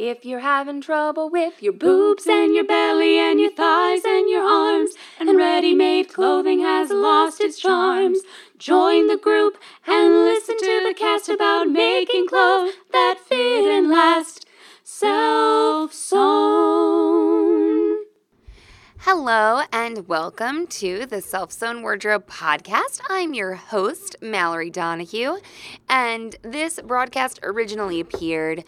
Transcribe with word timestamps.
If 0.00 0.24
you're 0.24 0.38
having 0.38 0.80
trouble 0.80 1.28
with 1.28 1.60
your 1.60 1.72
boobs 1.72 2.28
and 2.28 2.54
your 2.54 2.62
belly 2.62 3.18
and 3.18 3.40
your 3.40 3.50
thighs 3.50 4.04
and 4.04 4.30
your 4.30 4.44
arms, 4.44 4.92
and 5.18 5.36
ready 5.36 5.74
made 5.74 6.08
clothing 6.08 6.60
has 6.60 6.90
lost 6.90 7.40
its 7.40 7.58
charms, 7.58 8.20
join 8.58 9.08
the 9.08 9.16
group 9.16 9.58
and 9.88 10.14
listen 10.14 10.56
to 10.56 10.84
the 10.86 10.94
cast 10.96 11.28
about 11.28 11.68
making 11.68 12.28
clothes 12.28 12.74
that 12.92 13.18
fit 13.26 13.64
and 13.66 13.90
last. 13.90 14.46
Self 14.84 15.92
sewn. 15.92 17.68
Hello 18.98 19.62
and 19.72 20.06
welcome 20.06 20.66
to 20.66 21.06
the 21.06 21.20
Self 21.20 21.50
Sewn 21.50 21.82
Wardrobe 21.82 22.28
Podcast. 22.28 23.00
I'm 23.08 23.34
your 23.34 23.54
host, 23.54 24.14
Mallory 24.20 24.70
Donahue, 24.70 25.38
and 25.88 26.36
this 26.42 26.78
broadcast 26.84 27.40
originally 27.42 27.98
appeared 28.00 28.64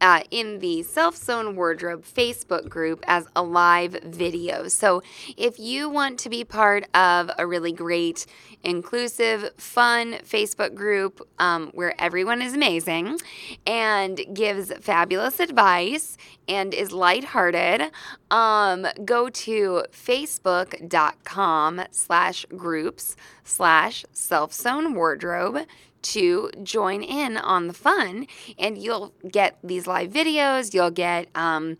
uh, 0.00 0.22
in 0.30 0.58
the 0.58 0.82
Self 0.82 1.16
Sewn 1.16 1.56
Wardrobe 1.56 2.04
Facebook 2.04 2.68
group 2.68 3.04
as 3.06 3.26
a 3.36 3.42
live 3.42 3.92
video. 4.04 4.68
So 4.68 5.02
if 5.36 5.58
you 5.58 5.88
want 5.88 6.18
to 6.20 6.28
be 6.28 6.44
part 6.44 6.84
of 6.94 7.30
a 7.38 7.46
really 7.46 7.72
great, 7.72 8.26
inclusive, 8.62 9.50
fun 9.56 10.14
Facebook 10.24 10.74
group 10.74 11.26
um, 11.38 11.70
where 11.74 11.98
everyone 12.00 12.42
is 12.42 12.54
amazing 12.54 13.18
and 13.66 14.20
gives 14.32 14.72
fabulous 14.80 15.40
advice 15.40 16.16
and 16.48 16.74
is 16.74 16.92
lighthearted, 16.92 17.90
um, 18.30 18.86
go 19.04 19.28
to 19.28 19.84
facebook.com 19.92 21.82
slash 21.90 22.46
groups 22.56 23.16
slash 23.44 24.04
self 24.12 24.52
sewn 24.52 24.94
wardrobe 24.94 25.66
to 26.02 26.50
join 26.62 27.02
in 27.02 27.36
on 27.36 27.66
the 27.66 27.74
fun. 27.74 28.26
And 28.58 28.78
you'll 28.78 29.12
get 29.30 29.58
these 29.62 29.86
live 29.86 30.10
videos, 30.10 30.74
you'll 30.74 30.90
get 30.90 31.28
um, 31.34 31.76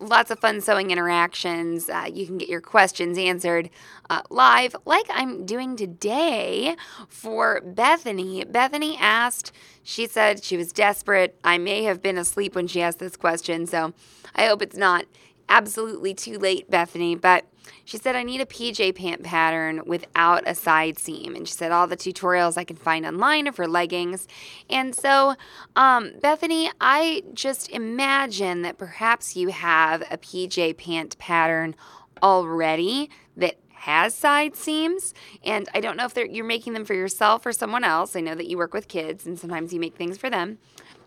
lots 0.00 0.30
of 0.30 0.38
fun 0.38 0.60
sewing 0.60 0.90
interactions. 0.90 1.88
Uh, 1.88 2.06
you 2.12 2.26
can 2.26 2.38
get 2.38 2.48
your 2.48 2.60
questions 2.60 3.18
answered 3.18 3.70
uh, 4.10 4.22
live, 4.30 4.74
like 4.84 5.06
I'm 5.10 5.44
doing 5.44 5.76
today 5.76 6.76
for 7.08 7.60
Bethany. 7.60 8.44
Bethany 8.44 8.96
asked, 8.98 9.52
she 9.82 10.06
said 10.06 10.42
she 10.42 10.56
was 10.56 10.72
desperate. 10.72 11.38
I 11.44 11.58
may 11.58 11.84
have 11.84 12.02
been 12.02 12.18
asleep 12.18 12.54
when 12.54 12.66
she 12.66 12.80
asked 12.80 12.98
this 12.98 13.16
question, 13.16 13.66
so 13.66 13.92
I 14.34 14.46
hope 14.46 14.62
it's 14.62 14.76
not 14.76 15.04
absolutely 15.48 16.14
too 16.14 16.38
late, 16.38 16.70
Bethany, 16.70 17.14
but 17.14 17.44
she 17.84 17.96
said, 17.96 18.16
I 18.16 18.22
need 18.22 18.40
a 18.40 18.46
PJ 18.46 18.94
pant 18.94 19.22
pattern 19.22 19.82
without 19.86 20.42
a 20.46 20.54
side 20.54 20.98
seam. 20.98 21.34
And 21.34 21.46
she 21.46 21.54
said, 21.54 21.72
all 21.72 21.86
the 21.86 21.96
tutorials 21.96 22.56
I 22.56 22.64
can 22.64 22.76
find 22.76 23.06
online 23.06 23.48
are 23.48 23.52
for 23.52 23.66
leggings. 23.66 24.26
And 24.68 24.94
so, 24.94 25.34
um, 25.76 26.12
Bethany, 26.20 26.70
I 26.80 27.22
just 27.34 27.70
imagine 27.70 28.62
that 28.62 28.78
perhaps 28.78 29.36
you 29.36 29.48
have 29.48 30.02
a 30.10 30.18
PJ 30.18 30.76
pant 30.78 31.18
pattern 31.18 31.74
already 32.22 33.10
that 33.36 33.56
has 33.72 34.12
side 34.12 34.56
seams 34.56 35.14
and 35.44 35.68
i 35.72 35.78
don't 35.78 35.96
know 35.96 36.04
if 36.04 36.16
you're 36.16 36.44
making 36.44 36.72
them 36.72 36.84
for 36.84 36.94
yourself 36.94 37.46
or 37.46 37.52
someone 37.52 37.84
else 37.84 38.16
i 38.16 38.20
know 38.20 38.34
that 38.34 38.48
you 38.48 38.58
work 38.58 38.74
with 38.74 38.88
kids 38.88 39.24
and 39.24 39.38
sometimes 39.38 39.72
you 39.72 39.78
make 39.78 39.94
things 39.94 40.18
for 40.18 40.28
them 40.28 40.58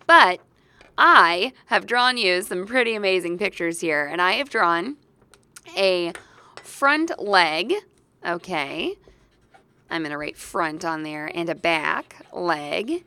but 0.08 0.40
I 0.98 1.54
have 1.68 1.86
drawn 1.86 2.18
you 2.18 2.42
some 2.42 2.66
pretty 2.66 2.96
amazing 2.96 3.38
pictures 3.38 3.82
here, 3.82 4.06
and 4.06 4.22
I 4.22 4.34
have 4.34 4.50
drawn 4.50 4.98
a 5.78 6.14
front 6.64 7.12
leg, 7.20 7.74
okay? 8.26 8.96
I'm 9.90 10.02
going 10.02 10.12
to 10.12 10.18
write 10.18 10.38
front 10.38 10.86
on 10.86 11.04
there, 11.04 11.32
and 11.34 11.50
a 11.50 11.56
back 11.56 12.26
leg. 12.32 13.04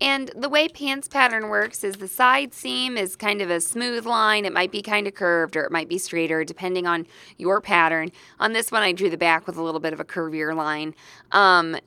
And 0.00 0.30
the 0.36 0.50
way 0.50 0.68
pants 0.68 1.08
pattern 1.08 1.48
works 1.48 1.82
is 1.82 1.96
the 1.96 2.08
side 2.08 2.52
seam 2.52 2.98
is 2.98 3.16
kind 3.16 3.40
of 3.40 3.48
a 3.48 3.60
smooth 3.62 4.04
line. 4.04 4.44
It 4.44 4.52
might 4.52 4.70
be 4.70 4.82
kind 4.82 5.06
of 5.06 5.14
curved 5.14 5.56
or 5.56 5.64
it 5.64 5.72
might 5.72 5.88
be 5.88 5.96
straighter 5.96 6.44
depending 6.44 6.86
on 6.86 7.06
your 7.38 7.62
pattern. 7.62 8.12
On 8.38 8.52
this 8.52 8.70
one, 8.70 8.82
I 8.82 8.92
drew 8.92 9.08
the 9.08 9.16
back 9.16 9.46
with 9.46 9.56
a 9.56 9.62
little 9.62 9.80
bit 9.80 9.94
of 9.94 10.00
a 10.00 10.04
curvier 10.04 10.54
line. 10.54 10.94
Um, 11.32 11.78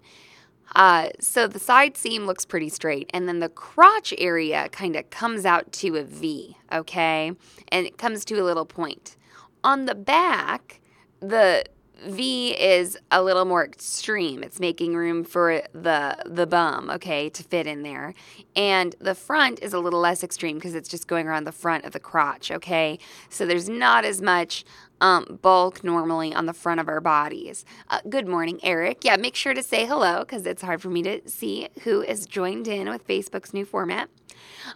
uh, 0.76 1.10
so 1.20 1.48
the 1.48 1.60
side 1.60 1.98
seam 1.98 2.26
looks 2.26 2.46
pretty 2.46 2.70
straight, 2.70 3.10
and 3.14 3.28
then 3.28 3.40
the 3.40 3.50
crotch 3.50 4.14
area 4.18 4.70
kind 4.70 4.96
of 4.96 5.10
comes 5.10 5.46
out 5.46 5.72
to 5.74 5.96
a 5.98 6.04
V, 6.04 6.58
okay? 6.72 7.32
And 7.70 7.86
it 7.86 7.98
comes 7.98 8.26
to 8.26 8.36
a 8.36 8.44
little 8.44 8.66
point. 8.66 9.16
On 9.64 9.86
the 9.86 9.96
back, 9.96 10.80
the 11.20 11.66
V 12.06 12.52
is 12.52 12.98
a 13.12 13.22
little 13.22 13.46
more 13.46 13.66
extreme. 13.66 14.42
It's 14.42 14.60
making 14.60 14.96
room 14.96 15.24
for 15.24 15.62
the 15.74 16.18
the 16.26 16.48
bum, 16.48 16.90
okay, 16.92 17.30
to 17.30 17.44
fit 17.44 17.68
in 17.68 17.84
there. 17.84 18.14
And 18.56 18.96
the 19.00 19.16
front 19.16 19.60
is 19.62 19.74
a 19.74 19.80
little 19.80 20.00
less 20.00 20.24
extreme 20.24 20.58
because 20.58 20.76
it's 20.76 20.88
just 20.88 21.08
going 21.08 21.28
around 21.28 21.44
the 21.44 21.52
front 21.52 21.84
of 21.84 21.92
the 21.92 22.00
crotch, 22.00 22.52
okay? 22.52 23.00
So 23.30 23.46
there's 23.46 23.68
not 23.68 24.06
as 24.06 24.22
much 24.22 24.64
um, 25.02 25.40
bulk 25.42 25.84
normally 25.84 26.34
on 26.34 26.46
the 26.46 26.54
front 26.54 26.80
of 26.80 26.88
our 26.88 27.02
bodies. 27.02 27.66
Uh, 27.90 28.00
good 28.10 28.28
morning, 28.28 28.60
Eric. 28.64 29.04
Yeah, 29.04 29.16
make 29.18 29.36
sure 29.36 29.54
to 29.54 29.64
say 29.64 29.86
hello 29.86 30.20
because 30.20 30.46
it's 30.46 30.62
hard 30.62 30.82
for 30.82 30.90
me 30.90 31.02
to 31.04 31.28
see 31.28 31.70
who 31.84 32.02
is 32.02 32.26
joined 32.26 32.68
in 32.68 32.90
with 32.90 33.08
Facebook's 33.08 33.54
new 33.54 33.66
format. 33.66 34.10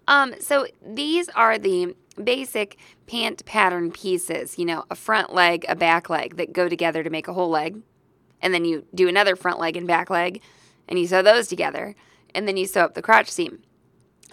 Um, 0.07 0.35
so 0.39 0.67
these 0.85 1.29
are 1.29 1.57
the 1.57 1.95
basic 2.21 2.77
pant 3.07 3.45
pattern 3.45 3.91
pieces, 3.91 4.57
you 4.57 4.65
know, 4.65 4.85
a 4.89 4.95
front 4.95 5.33
leg, 5.33 5.65
a 5.67 5.75
back 5.75 6.09
leg 6.09 6.37
that 6.37 6.53
go 6.53 6.69
together 6.69 7.03
to 7.03 7.09
make 7.09 7.27
a 7.27 7.33
whole 7.33 7.49
leg. 7.49 7.81
And 8.41 8.53
then 8.53 8.65
you 8.65 8.85
do 8.93 9.07
another 9.07 9.35
front 9.35 9.59
leg 9.59 9.77
and 9.77 9.87
back 9.87 10.09
leg 10.09 10.41
and 10.87 10.99
you 10.99 11.07
sew 11.07 11.21
those 11.21 11.47
together. 11.47 11.95
And 12.35 12.47
then 12.47 12.57
you 12.57 12.65
sew 12.65 12.81
up 12.81 12.93
the 12.93 13.01
crotch 13.01 13.29
seam, 13.29 13.59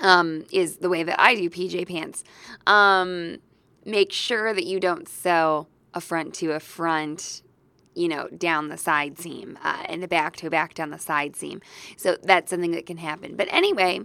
um, 0.00 0.46
is 0.50 0.78
the 0.78 0.88
way 0.88 1.02
that 1.02 1.20
I 1.20 1.34
do 1.34 1.50
PJ 1.50 1.86
pants. 1.86 2.24
Um, 2.66 3.38
make 3.84 4.12
sure 4.12 4.54
that 4.54 4.64
you 4.64 4.80
don't 4.80 5.08
sew 5.08 5.66
front 5.98 6.34
to 6.34 6.52
a 6.52 6.60
front 6.60 7.42
you 7.94 8.08
know, 8.08 8.28
down 8.28 8.68
the 8.68 8.78
side 8.78 9.18
seam 9.18 9.58
uh, 9.62 9.82
and 9.86 10.04
a 10.04 10.08
back 10.08 10.36
to 10.36 10.46
a 10.46 10.50
back 10.50 10.74
down 10.74 10.90
the 10.90 10.98
side 10.98 11.34
seam. 11.36 11.60
So 11.96 12.16
that's 12.22 12.50
something 12.50 12.70
that 12.72 12.86
can 12.86 12.98
happen. 12.98 13.36
But 13.36 13.48
anyway, 13.50 14.00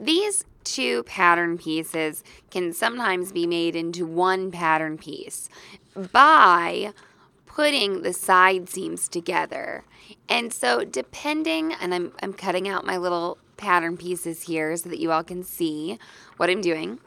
these 0.00 0.44
two 0.64 1.02
pattern 1.04 1.58
pieces 1.58 2.24
can 2.50 2.72
sometimes 2.72 3.32
be 3.32 3.46
made 3.46 3.76
into 3.76 4.06
one 4.06 4.50
pattern 4.50 4.98
piece 4.98 5.48
by 5.94 6.92
putting 7.46 8.02
the 8.02 8.12
side 8.12 8.68
seams 8.68 9.08
together. 9.08 9.84
And 10.28 10.52
so 10.52 10.84
depending, 10.84 11.72
and 11.72 11.94
I'm, 11.94 12.12
I'm 12.22 12.32
cutting 12.32 12.68
out 12.68 12.84
my 12.84 12.96
little 12.96 13.38
pattern 13.56 13.96
pieces 13.96 14.42
here 14.42 14.76
so 14.76 14.88
that 14.88 14.98
you 14.98 15.12
all 15.12 15.24
can 15.24 15.42
see 15.42 15.98
what 16.36 16.50
I'm 16.50 16.60
doing. 16.60 16.98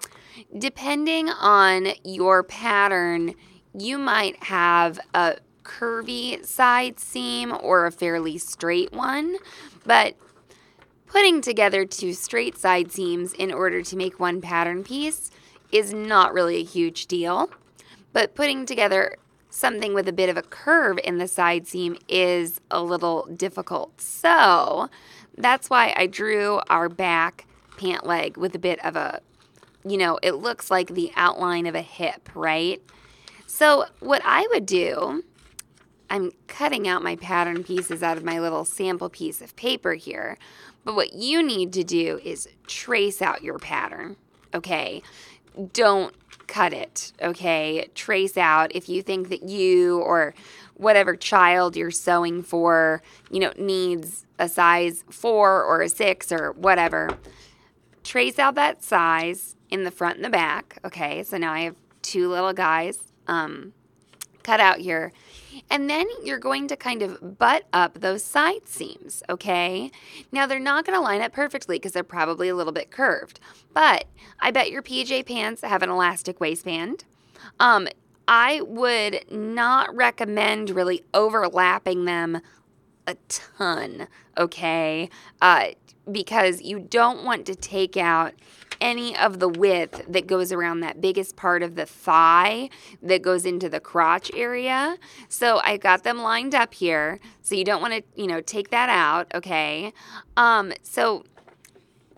Depending 0.58 1.30
on 1.30 1.90
your 2.04 2.44
pattern, 2.44 3.36
you 3.78 3.98
might 3.98 4.44
have 4.44 5.00
a 5.14 5.38
curvy 5.64 6.44
side 6.44 7.00
seam 7.00 7.56
or 7.62 7.86
a 7.86 7.92
fairly 7.92 8.38
straight 8.38 8.92
one, 8.92 9.38
but 9.86 10.16
putting 11.06 11.42
together 11.42 11.86
two 11.86 12.14
straight 12.14 12.58
side 12.58 12.92
seams 12.92 13.34
in 13.34 13.54
order 13.54 13.82
to 13.82 13.96
make 13.96 14.20
one 14.20 14.42
pattern 14.42 14.84
piece 14.84 15.32
is 15.72 15.94
not 15.94 16.34
really 16.34 16.58
a 16.58 16.64
huge 16.64 17.08
deal. 17.08 17.50
But 18.12 18.34
putting 18.34 18.66
together 18.66 19.18
something 19.50 19.94
with 19.94 20.08
a 20.08 20.14
bit 20.14 20.30
of 20.30 20.38
a 20.38 20.42
curve 20.42 21.00
in 21.04 21.18
the 21.18 21.28
side 21.28 21.68
seam 21.68 21.98
is 22.08 22.60
a 22.72 22.82
little 22.82 23.28
difficult. 23.36 24.02
So 24.02 24.90
that's 25.38 25.70
why 25.70 25.94
I 25.96 26.08
drew 26.08 26.62
our 26.70 26.90
back 26.90 27.46
pant 27.78 28.06
leg 28.06 28.38
with 28.38 28.56
a 28.56 28.60
bit 28.60 28.84
of 28.84 28.96
a, 28.96 29.22
you 29.86 29.98
know, 29.98 30.20
it 30.22 30.34
looks 30.34 30.70
like 30.70 30.90
the 30.90 31.12
outline 31.16 31.66
of 31.66 31.76
a 31.76 31.82
hip, 31.82 32.30
right? 32.36 32.82
So, 33.52 33.88
what 34.00 34.22
I 34.24 34.48
would 34.52 34.68
do, 34.68 35.24
I'm 36.08 36.32
cutting 36.46 36.88
out 36.88 37.02
my 37.02 37.16
pattern 37.16 37.64
pieces 37.64 38.04
out 38.04 38.16
of 38.16 38.24
my 38.24 38.40
little 38.40 38.64
sample 38.64 39.10
piece 39.10 39.42
of 39.42 39.56
paper 39.56 39.96
here, 39.96 40.38
but 40.86 40.96
what 40.96 41.14
you 41.14 41.42
need 41.42 41.74
to 41.74 41.84
do 41.84 42.20
is 42.24 42.48
trace 42.68 43.24
out 43.24 43.42
your 43.42 43.58
pattern, 43.58 44.18
okay? 44.54 45.02
Don't 45.74 46.14
cut 46.46 46.74
it, 46.74 47.12
okay? 47.24 47.90
Trace 47.96 48.38
out 48.38 48.76
if 48.76 48.88
you 48.88 49.02
think 49.02 49.30
that 49.30 49.42
you 49.42 49.98
or 49.98 50.36
whatever 50.76 51.16
child 51.16 51.76
you're 51.76 51.90
sewing 51.90 52.44
for, 52.44 53.02
you 53.32 53.40
know, 53.40 53.52
needs 53.58 54.28
a 54.38 54.48
size 54.48 55.04
four 55.10 55.64
or 55.64 55.82
a 55.82 55.90
six 55.90 56.32
or 56.32 56.52
whatever. 56.52 57.18
Trace 58.04 58.38
out 58.38 58.54
that 58.56 58.84
size 58.84 59.56
in 59.72 59.86
the 59.86 59.92
front 59.92 60.18
and 60.18 60.24
the 60.24 60.30
back, 60.30 60.78
okay? 60.86 61.24
So 61.24 61.40
now 61.40 61.52
I 61.52 61.62
have 61.62 61.76
two 62.04 62.30
little 62.30 62.54
guys 62.54 63.09
um, 63.30 63.74
cut 64.44 64.60
out 64.60 64.80
here. 64.80 65.14
And 65.70 65.90
then 65.90 66.08
you're 66.24 66.40
going 66.40 66.68
to 66.68 66.76
kind 66.76 67.02
of 67.02 67.38
butt 67.38 67.66
up 67.72 68.00
those 68.00 68.24
side 68.24 68.66
seams, 68.68 69.22
okay? 69.30 69.92
Now 70.32 70.48
they're 70.48 70.60
not 70.60 70.86
going 70.86 70.98
to 70.98 71.02
line 71.02 71.22
up 71.22 71.32
perfectly 71.32 71.78
because 71.78 71.92
they're 71.92 72.04
probably 72.04 72.50
a 72.50 72.56
little 72.56 72.74
bit 72.74 72.92
curved, 72.92 73.40
but 73.74 74.06
I 74.40 74.52
bet 74.52 74.72
your 74.72 74.82
PJ 74.82 75.26
pants 75.26 75.62
have 75.62 75.84
an 75.84 75.90
elastic 75.90 76.40
waistband. 76.40 77.06
Um, 77.60 77.88
I 78.28 78.62
would 78.62 79.32
not 79.32 79.96
recommend 79.96 80.72
really 80.72 81.04
overlapping 81.14 82.06
them 82.06 82.42
a 83.08 83.16
ton, 83.28 84.08
okay? 84.38 85.10
Uh, 85.42 85.70
because 86.12 86.62
you 86.62 86.80
don't 86.80 87.24
want 87.24 87.46
to 87.48 87.56
take 87.56 87.98
out 87.98 88.34
any 88.82 89.16
of 89.18 89.40
the 89.40 89.50
width 89.50 90.04
that 90.08 90.28
goes 90.28 90.52
around 90.52 90.82
that 90.82 91.02
biggest 91.02 91.36
part 91.36 91.64
of 91.64 91.76
the 91.76 91.86
thigh 91.86 92.70
that 93.02 93.22
goes 93.22 93.46
into 93.46 93.70
the 93.70 93.80
crotch 93.80 94.32
area. 94.36 94.98
So 95.28 95.60
I 95.64 95.78
got 95.78 96.04
them 96.04 96.20
lined 96.20 96.56
up 96.56 96.74
here. 96.74 97.20
So 97.42 97.56
you 97.56 97.64
don't 97.64 97.82
want 97.82 97.94
to, 97.94 98.04
you 98.16 98.28
know, 98.28 98.42
take 98.42 98.70
that 98.70 98.90
out, 98.90 99.28
okay? 99.34 99.94
Um, 100.38 100.74
so 100.84 101.24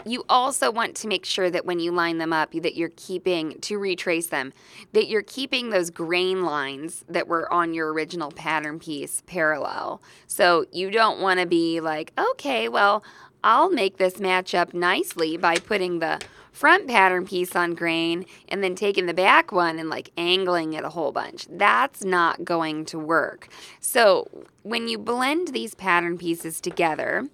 you 0.05 0.23
also 0.29 0.71
want 0.71 0.95
to 0.95 1.07
make 1.07 1.25
sure 1.25 1.49
that 1.49 1.65
when 1.65 1.79
you 1.79 1.91
line 1.91 2.17
them 2.17 2.33
up 2.33 2.51
that 2.53 2.75
you're 2.75 2.91
keeping 2.95 3.59
to 3.61 3.77
retrace 3.77 4.27
them 4.27 4.53
that 4.93 5.07
you're 5.07 5.21
keeping 5.21 5.69
those 5.69 5.89
grain 5.89 6.43
lines 6.43 7.05
that 7.07 7.27
were 7.27 7.51
on 7.53 7.73
your 7.73 7.93
original 7.93 8.31
pattern 8.31 8.79
piece 8.79 9.21
parallel 9.25 10.01
so 10.27 10.65
you 10.71 10.89
don't 10.89 11.19
want 11.19 11.39
to 11.39 11.45
be 11.45 11.79
like 11.79 12.11
okay 12.17 12.67
well 12.67 13.03
i'll 13.43 13.69
make 13.69 13.97
this 13.97 14.19
match 14.19 14.55
up 14.55 14.73
nicely 14.73 15.37
by 15.37 15.55
putting 15.55 15.99
the 15.99 16.19
front 16.51 16.87
pattern 16.87 17.25
piece 17.25 17.55
on 17.55 17.73
grain 17.73 18.25
and 18.49 18.63
then 18.63 18.75
taking 18.75 19.05
the 19.05 19.13
back 19.13 19.51
one 19.51 19.79
and 19.79 19.89
like 19.89 20.11
angling 20.17 20.73
it 20.73 20.83
a 20.83 20.89
whole 20.89 21.11
bunch. 21.11 21.47
That's 21.49 22.03
not 22.03 22.43
going 22.43 22.85
to 22.85 22.99
work. 22.99 23.47
So, 23.79 24.27
when 24.63 24.87
you 24.87 24.97
blend 24.97 25.49
these 25.49 25.73
pattern 25.73 26.17
pieces 26.17 26.61
together, 26.61 27.27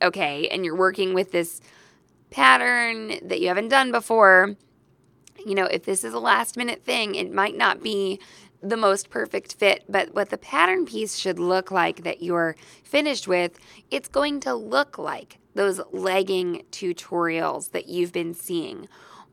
okay, 0.00 0.48
and 0.48 0.64
you're 0.64 0.76
working 0.76 1.12
with 1.12 1.32
this 1.32 1.60
pattern 2.30 3.28
that 3.28 3.40
you 3.40 3.48
haven't 3.48 3.68
done 3.68 3.92
before, 3.92 4.56
you 5.44 5.54
know, 5.54 5.66
if 5.66 5.84
this 5.84 6.04
is 6.04 6.14
a 6.14 6.18
last 6.18 6.56
minute 6.56 6.84
thing, 6.84 7.14
it 7.14 7.32
might 7.32 7.56
not 7.56 7.82
be 7.82 8.20
the 8.62 8.76
most 8.76 9.10
perfect 9.10 9.54
fit, 9.54 9.84
but 9.88 10.14
what 10.14 10.30
the 10.30 10.38
pattern 10.38 10.84
piece 10.84 11.16
should 11.16 11.38
look 11.38 11.70
like 11.70 12.02
that 12.04 12.22
you're 12.22 12.56
finished 12.84 13.26
with, 13.26 13.58
it's 13.90 14.08
going 14.08 14.40
to 14.40 14.54
look 14.54 14.98
like 14.98 15.38
those 15.60 15.78
legging 15.92 16.64
tutorials 16.72 17.72
that 17.72 17.86
you've 17.86 18.12
been 18.12 18.32
seeing. 18.32 18.88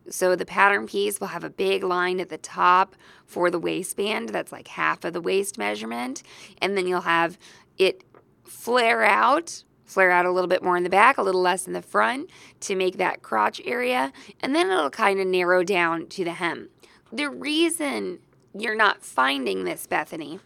So 0.10 0.36
the 0.36 0.46
pattern 0.46 0.86
piece 0.86 1.22
will 1.22 1.28
have 1.28 1.46
a 1.46 1.50
big 1.50 1.86
line 1.86 2.20
at 2.20 2.28
the 2.28 2.38
top 2.38 2.98
for 3.26 3.50
the 3.50 3.58
waistband, 3.58 4.30
that's 4.30 4.52
like 4.52 4.68
half 4.68 5.06
of 5.06 5.14
the 5.14 5.22
waist 5.22 5.58
measurement, 5.58 6.24
and 6.62 6.78
then 6.78 6.86
you'll 6.86 7.02
have 7.02 7.38
it 7.78 8.04
flare 8.44 9.06
out 9.06 9.64
flare 9.86 10.12
out 10.12 10.26
a 10.26 10.32
little 10.32 10.50
bit 10.50 10.62
more 10.62 10.76
in 10.76 10.84
the 10.84 10.90
back, 10.90 11.18
a 11.18 11.22
little 11.22 11.40
less 11.40 11.66
in 11.66 11.72
the 11.72 11.82
front 11.82 12.30
to 12.60 12.76
make 12.76 12.98
that 12.98 13.22
crotch 13.22 13.62
area, 13.64 14.12
and 14.42 14.54
then 14.54 14.70
it'll 14.70 14.90
kind 14.90 15.18
of 15.18 15.26
narrow 15.26 15.64
down 15.64 16.08
to 16.08 16.26
the 16.26 16.34
hem. 16.34 16.68
The 17.10 17.30
reason 17.30 18.20
you're 18.54 18.76
not 18.76 19.02
finding 19.02 19.64
this, 19.64 19.88
Bethany, 19.88 20.42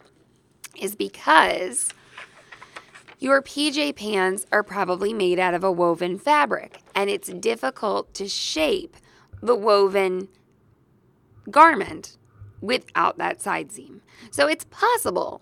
is 0.80 0.94
because 0.94 1.92
your 3.22 3.40
PJ 3.40 3.94
pants 3.94 4.46
are 4.50 4.64
probably 4.64 5.12
made 5.12 5.38
out 5.38 5.54
of 5.54 5.62
a 5.62 5.70
woven 5.70 6.18
fabric, 6.18 6.80
and 6.92 7.08
it's 7.08 7.28
difficult 7.28 8.12
to 8.14 8.26
shape 8.26 8.96
the 9.40 9.54
woven 9.54 10.26
garment 11.48 12.16
without 12.60 13.18
that 13.18 13.40
side 13.40 13.70
seam. 13.70 14.02
So 14.32 14.48
it's 14.48 14.64
possible, 14.64 15.40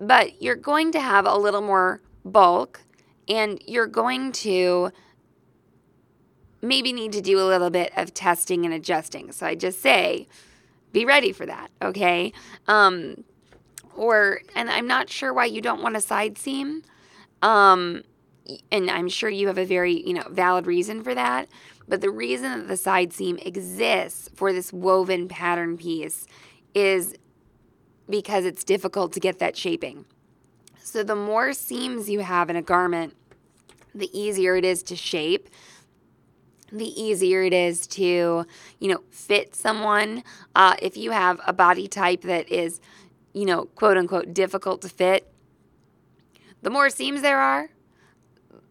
but 0.00 0.42
you're 0.42 0.56
going 0.56 0.90
to 0.90 1.00
have 1.00 1.24
a 1.24 1.36
little 1.36 1.60
more 1.60 2.02
bulk 2.24 2.80
and 3.28 3.62
you're 3.64 3.86
going 3.86 4.32
to 4.32 4.90
maybe 6.60 6.92
need 6.92 7.12
to 7.12 7.20
do 7.20 7.38
a 7.38 7.46
little 7.46 7.70
bit 7.70 7.92
of 7.96 8.12
testing 8.12 8.64
and 8.64 8.74
adjusting. 8.74 9.30
So 9.30 9.46
I 9.46 9.54
just 9.54 9.80
say, 9.80 10.26
be 10.92 11.04
ready 11.04 11.30
for 11.30 11.46
that, 11.46 11.70
okay? 11.80 12.32
Um, 12.66 13.22
or, 13.94 14.40
and 14.56 14.68
I'm 14.68 14.88
not 14.88 15.10
sure 15.10 15.32
why 15.32 15.44
you 15.44 15.60
don't 15.60 15.82
want 15.82 15.96
a 15.96 16.00
side 16.00 16.38
seam. 16.38 16.82
Um, 17.44 18.02
and 18.72 18.90
I'm 18.90 19.08
sure 19.08 19.28
you 19.28 19.46
have 19.46 19.58
a 19.58 19.64
very, 19.64 20.06
you 20.06 20.14
know, 20.14 20.26
valid 20.30 20.66
reason 20.66 21.02
for 21.02 21.14
that. 21.14 21.48
But 21.86 22.00
the 22.00 22.10
reason 22.10 22.50
that 22.58 22.68
the 22.68 22.76
side 22.76 23.12
seam 23.12 23.38
exists 23.38 24.30
for 24.34 24.52
this 24.52 24.72
woven 24.72 25.28
pattern 25.28 25.76
piece 25.76 26.26
is 26.74 27.14
because 28.08 28.44
it's 28.44 28.64
difficult 28.64 29.12
to 29.12 29.20
get 29.20 29.38
that 29.38 29.56
shaping. 29.56 30.04
So 30.82 31.02
the 31.02 31.16
more 31.16 31.52
seams 31.52 32.08
you 32.08 32.20
have 32.20 32.50
in 32.50 32.56
a 32.56 32.62
garment, 32.62 33.14
the 33.94 34.10
easier 34.18 34.56
it 34.56 34.64
is 34.64 34.82
to 34.84 34.96
shape 34.96 35.48
the 36.74 37.00
easier 37.00 37.42
it 37.42 37.52
is 37.52 37.86
to, 37.86 38.44
you 38.80 38.88
know, 38.88 39.02
fit 39.10 39.54
someone. 39.54 40.24
Uh, 40.54 40.74
if 40.82 40.96
you 40.96 41.12
have 41.12 41.40
a 41.46 41.52
body 41.52 41.86
type 41.86 42.22
that 42.22 42.50
is, 42.50 42.80
you 43.32 43.44
know, 43.44 43.66
quote 43.76 43.96
unquote, 43.96 44.34
difficult 44.34 44.82
to 44.82 44.88
fit, 44.88 45.32
the 46.64 46.70
more 46.70 46.90
seams 46.90 47.22
there 47.22 47.38
are, 47.38 47.68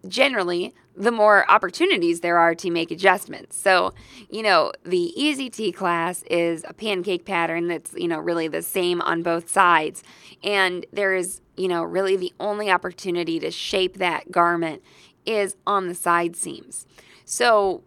generally, 0.08 0.74
the 0.96 1.12
more 1.12 1.50
opportunities 1.50 2.20
there 2.20 2.38
are 2.38 2.54
to 2.56 2.70
make 2.70 2.92
adjustments. 2.92 3.56
So, 3.58 3.94
you 4.30 4.44
know, 4.44 4.72
the 4.84 5.14
Easy 5.16 5.50
Tee 5.50 5.72
class 5.72 6.24
is 6.24 6.66
a 6.68 6.74
pancake 6.74 7.24
pattern 7.26 7.68
that's, 7.68 7.94
you 7.94 8.08
know, 8.08 8.20
really 8.20 8.48
the 8.48 8.62
same 8.62 9.02
on 9.02 9.24
both 9.24 9.50
sides. 9.50 10.04
And 10.44 10.86
there 10.92 11.14
is, 11.16 11.42
you 11.56 11.68
know, 11.68 11.84
really 11.84 12.16
the 12.16 12.34
only 12.40 12.70
opportunity 12.70 13.40
to 13.40 13.50
shape 13.52 13.98
that 13.98 14.32
garment 14.32 14.82
is 15.26 15.56
on 15.66 15.88
the 15.88 15.96
side 15.96 16.36
seams. 16.36 16.86
So, 17.26 17.84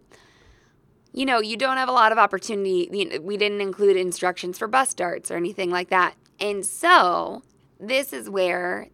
you 1.13 1.25
know, 1.25 1.39
you 1.39 1.57
don't 1.57 1.77
have 1.77 1.89
a 1.89 1.93
lot 1.93 2.11
of 2.11 2.17
opportunity. 2.17 2.89
We 3.21 3.37
didn't 3.37 3.61
include 3.61 3.97
instructions 3.97 4.57
for 4.57 4.67
bust 4.67 4.97
darts 4.97 5.31
or 5.31 5.35
anything 5.35 5.69
like 5.69 5.89
that. 5.89 6.15
And 6.39 6.65
so, 6.65 7.43
this 7.79 8.11
is 8.11 8.29
where 8.29 8.87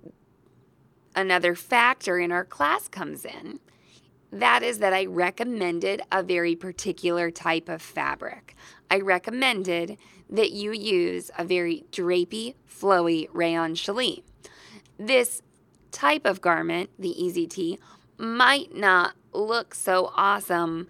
another 1.15 1.55
factor 1.55 2.19
in 2.19 2.31
our 2.31 2.45
class 2.45 2.87
comes 2.87 3.25
in 3.25 3.59
that 4.33 4.63
is 4.63 4.79
that 4.79 4.93
I 4.93 5.05
recommended 5.05 6.01
a 6.11 6.23
very 6.23 6.55
particular 6.55 7.29
type 7.29 7.69
of 7.69 7.83
fabric. 7.83 8.55
I 8.89 8.99
recommended 8.99 9.97
that 10.27 10.51
you 10.51 10.71
use 10.71 11.29
a 11.37 11.45
very 11.45 11.85
drapey, 11.91 12.55
flowy 12.67 13.27
rayon 13.31 13.75
challis. 13.75 14.23
This 14.97 15.43
type 15.91 16.25
of 16.25 16.41
garment, 16.41 16.89
the 16.97 17.09
Easy 17.09 17.45
Tee, 17.45 17.77
might 18.17 18.75
not 18.75 19.13
look 19.33 19.75
so 19.75 20.11
awesome 20.15 20.87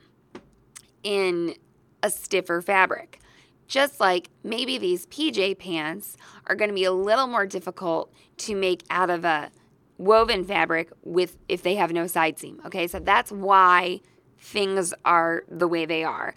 in 1.03 1.55
a 2.01 2.09
stiffer 2.09 2.61
fabric. 2.61 3.19
Just 3.67 3.99
like 3.99 4.29
maybe 4.41 4.77
these 4.77 5.05
PJ 5.07 5.57
pants 5.59 6.15
are 6.47 6.55
going 6.55 6.69
to 6.69 6.75
be 6.75 6.85
a 6.85 6.93
little 6.93 7.27
more 7.27 7.45
difficult 7.45 8.13
to 8.37 8.55
make 8.55 8.83
out 8.89 9.09
of 9.09 9.25
a 9.25 9.51
woven 9.97 10.43
fabric 10.43 10.91
with 11.03 11.37
if 11.47 11.63
they 11.63 11.75
have 11.75 11.91
no 11.91 12.07
side 12.07 12.39
seam. 12.39 12.61
Okay, 12.65 12.87
so 12.87 12.99
that's 12.99 13.31
why 13.31 14.01
things 14.37 14.93
are 15.05 15.43
the 15.49 15.67
way 15.67 15.85
they 15.85 16.03
are. 16.03 16.33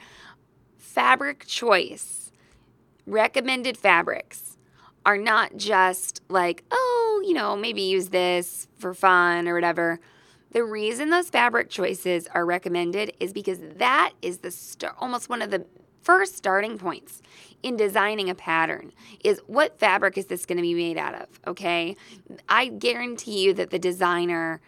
Fabric 0.78 1.46
choice, 1.46 2.32
recommended 3.06 3.76
fabrics 3.76 4.56
are 5.04 5.18
not 5.18 5.56
just 5.56 6.20
like, 6.28 6.64
oh, 6.70 7.22
you 7.26 7.34
know, 7.34 7.56
maybe 7.56 7.82
use 7.82 8.08
this 8.08 8.68
for 8.76 8.94
fun 8.94 9.46
or 9.46 9.54
whatever. 9.54 10.00
The 10.52 10.64
reason 10.64 11.10
those 11.10 11.28
fabric 11.28 11.68
choices 11.68 12.28
are 12.34 12.46
recommended 12.46 13.12
is 13.20 13.32
because 13.32 13.58
that 13.76 14.12
is 14.22 14.38
the 14.38 14.50
st- 14.50 14.92
almost 14.98 15.28
one 15.28 15.42
of 15.42 15.50
the 15.50 15.66
first 16.06 16.36
starting 16.36 16.78
points 16.78 17.20
in 17.64 17.76
designing 17.76 18.30
a 18.30 18.34
pattern 18.34 18.92
is 19.24 19.40
what 19.48 19.76
fabric 19.76 20.16
is 20.16 20.26
this 20.26 20.46
going 20.46 20.56
to 20.56 20.62
be 20.62 20.72
made 20.72 20.96
out 20.96 21.16
of 21.16 21.26
okay? 21.48 21.96
I 22.48 22.68
guarantee 22.68 23.42
you 23.42 23.52
that 23.54 23.70
the 23.70 23.78
designer 23.80 24.60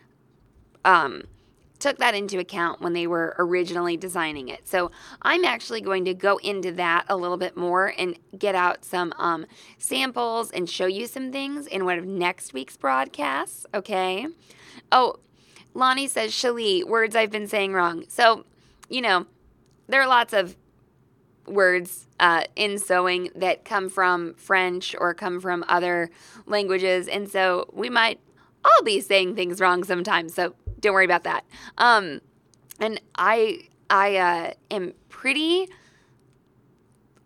um, 0.85 1.23
took 1.79 1.99
that 1.99 2.17
into 2.17 2.41
account 2.41 2.81
when 2.81 2.93
they 2.93 3.07
were 3.07 3.37
originally 3.39 3.97
designing 3.97 4.49
it. 4.49 4.67
So 4.67 4.91
i'm 5.23 5.45
actually 5.45 5.81
going 5.81 6.05
to 6.07 6.15
go 6.15 6.39
into 6.39 6.73
that 6.73 7.05
a 7.09 7.17
little 7.17 7.37
bit 7.37 7.57
more 7.57 7.95
and 7.97 8.19
get 8.37 8.57
out 8.57 8.85
some 8.85 9.13
um, 9.17 9.47
samples 9.79 10.51
and 10.51 10.69
show 10.69 10.87
you 10.87 11.07
some 11.07 11.31
things 11.31 11.69
in 11.69 11.85
one 11.85 12.01
of 12.01 12.05
next 12.05 12.53
week's 12.53 12.77
broadcasts 12.77 13.65
okay? 13.73 14.27
Oh 14.91 15.21
lonnie 15.73 16.09
says 16.09 16.33
challis 16.33 16.85
words 16.85 17.15
i've 17.15 17.31
been 17.31 17.47
saying 17.47 17.75
wrong. 17.75 18.03
So 18.09 18.45
you 18.89 19.03
know 19.03 19.27
there 19.87 20.03
are 20.03 20.09
lots 20.09 20.33
of 20.33 20.57
words 21.49 22.07
uh, 22.21 22.45
in 22.57 22.79
sewing 22.79 23.31
that 23.35 23.65
come 23.65 23.89
from 23.89 24.35
French 24.35 24.95
or 24.99 25.15
come 25.15 25.41
from 25.41 25.65
other 25.69 26.11
languages. 26.47 27.09
And 27.09 27.29
so 27.29 27.69
we 27.73 27.89
might 27.89 28.21
all 28.65 28.83
be 28.85 29.01
saying 29.01 29.35
things 29.35 29.61
wrong 29.61 29.85
sometimes. 29.85 30.35
So 30.35 30.55
don't 30.81 30.95
worry 30.95 31.05
about 31.05 31.25
that. 31.25 31.45
Um, 31.79 32.21
and 32.81 33.01
I, 33.17 33.69
I 33.91 34.17
uh, 34.17 34.51
am 34.71 34.93
pretty 35.09 35.69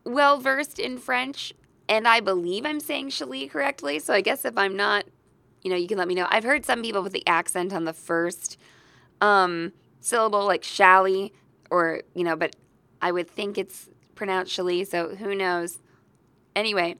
well 0.05 0.39
versed 0.41 0.79
in 0.79 0.99
French, 0.99 1.53
and 1.89 2.09
I 2.09 2.21
believe 2.21 2.65
I'm 2.67 2.81
saying 2.81 3.11
challis 3.11 3.51
correctly. 3.51 3.99
So 3.99 4.15
I 4.15 4.21
guess 4.21 4.45
if 4.45 4.57
I'm 4.57 4.77
not, 4.77 5.05
you 5.63 5.71
know, 5.71 5.77
you 5.77 5.87
can 5.87 5.99
let 5.99 6.09
me 6.09 6.15
know. 6.15 6.27
I've 6.31 6.45
heard 6.45 6.65
some 6.65 6.83
people 6.83 7.03
with 7.03 7.13
the 7.13 7.27
accent 7.27 7.73
on 7.73 7.85
the 7.85 7.93
first 7.93 8.59
um, 9.21 9.73
syllable, 10.01 10.45
like 10.45 10.65
shally, 10.65 11.33
or, 11.71 12.03
you 12.15 12.25
know, 12.25 12.37
but 12.37 12.57
I 13.01 13.13
would 13.13 13.31
think 13.31 13.59
it's 13.59 13.89
pronounced 14.15 14.57
Shali, 14.57 14.87
so 14.87 15.15
who 15.17 15.35
knows? 15.35 15.79
Anyway, 16.55 16.97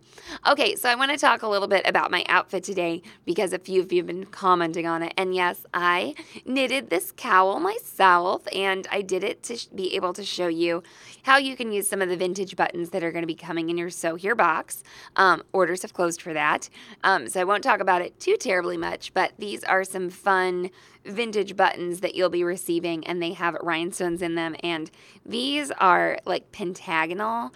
okay, 0.47 0.75
so 0.77 0.89
I 0.89 0.95
want 0.95 1.11
to 1.11 1.19
talk 1.19 1.43
a 1.43 1.49
little 1.49 1.69
bit 1.69 1.87
about 1.87 2.11
my 2.11 2.25
outfit 2.29 2.65
today 2.65 3.03
because 3.27 3.53
a 3.53 3.59
few 3.59 3.83
of 3.83 3.93
you 3.93 3.99
have 3.99 4.07
been 4.07 4.25
commenting 4.25 4.87
on 4.87 5.03
it. 5.03 5.13
And 5.19 5.35
yes, 5.35 5.67
I 5.75 6.15
knitted 6.47 6.89
this 6.89 7.13
cowl 7.15 7.61
myself 7.61 8.43
and 8.55 8.87
I 8.91 9.03
did 9.03 9.23
it 9.23 9.43
to 9.45 9.59
be 9.75 9.95
able 9.95 10.15
to 10.15 10.25
show 10.25 10.49
you 10.49 10.83
how 11.25 11.37
you 11.37 11.55
can 11.55 11.71
use 11.71 11.87
some 11.87 12.01
of 12.01 12.09
the 12.09 12.17
vintage 12.17 12.57
buttons 12.57 12.91
that 12.91 13.05
are 13.05 13.13
going 13.13 13.23
to 13.23 13.27
be 13.27 13.35
coming 13.35 13.69
in 13.69 13.77
your 13.77 13.91
Sew 13.91 14.15
Here 14.15 14.35
box. 14.35 14.83
Um, 15.17 15.43
orders 15.53 15.83
have 15.83 15.93
closed 15.93 16.23
for 16.23 16.33
that. 16.33 16.71
Um, 17.05 17.29
so 17.29 17.41
I 17.41 17.45
won't 17.45 17.63
talk 17.63 17.81
about 17.81 18.01
it 18.01 18.19
too 18.19 18.37
terribly 18.39 18.79
much, 18.79 19.13
but 19.13 19.33
these 19.39 19.65
are 19.65 19.85
some 19.85 20.09
fun 20.09 20.71
vintage 21.05 21.57
buttons 21.57 22.01
that 22.01 22.15
you'll 22.15 22.31
be 22.31 22.45
receiving 22.45 23.07
and 23.07 23.21
they 23.21 23.33
have 23.33 23.57
rhinestones 23.61 24.23
in 24.23 24.35
them. 24.35 24.57
And 24.63 24.91
these 25.27 25.71
are 25.73 26.19
like 26.25 26.53
pentagonal 26.53 27.53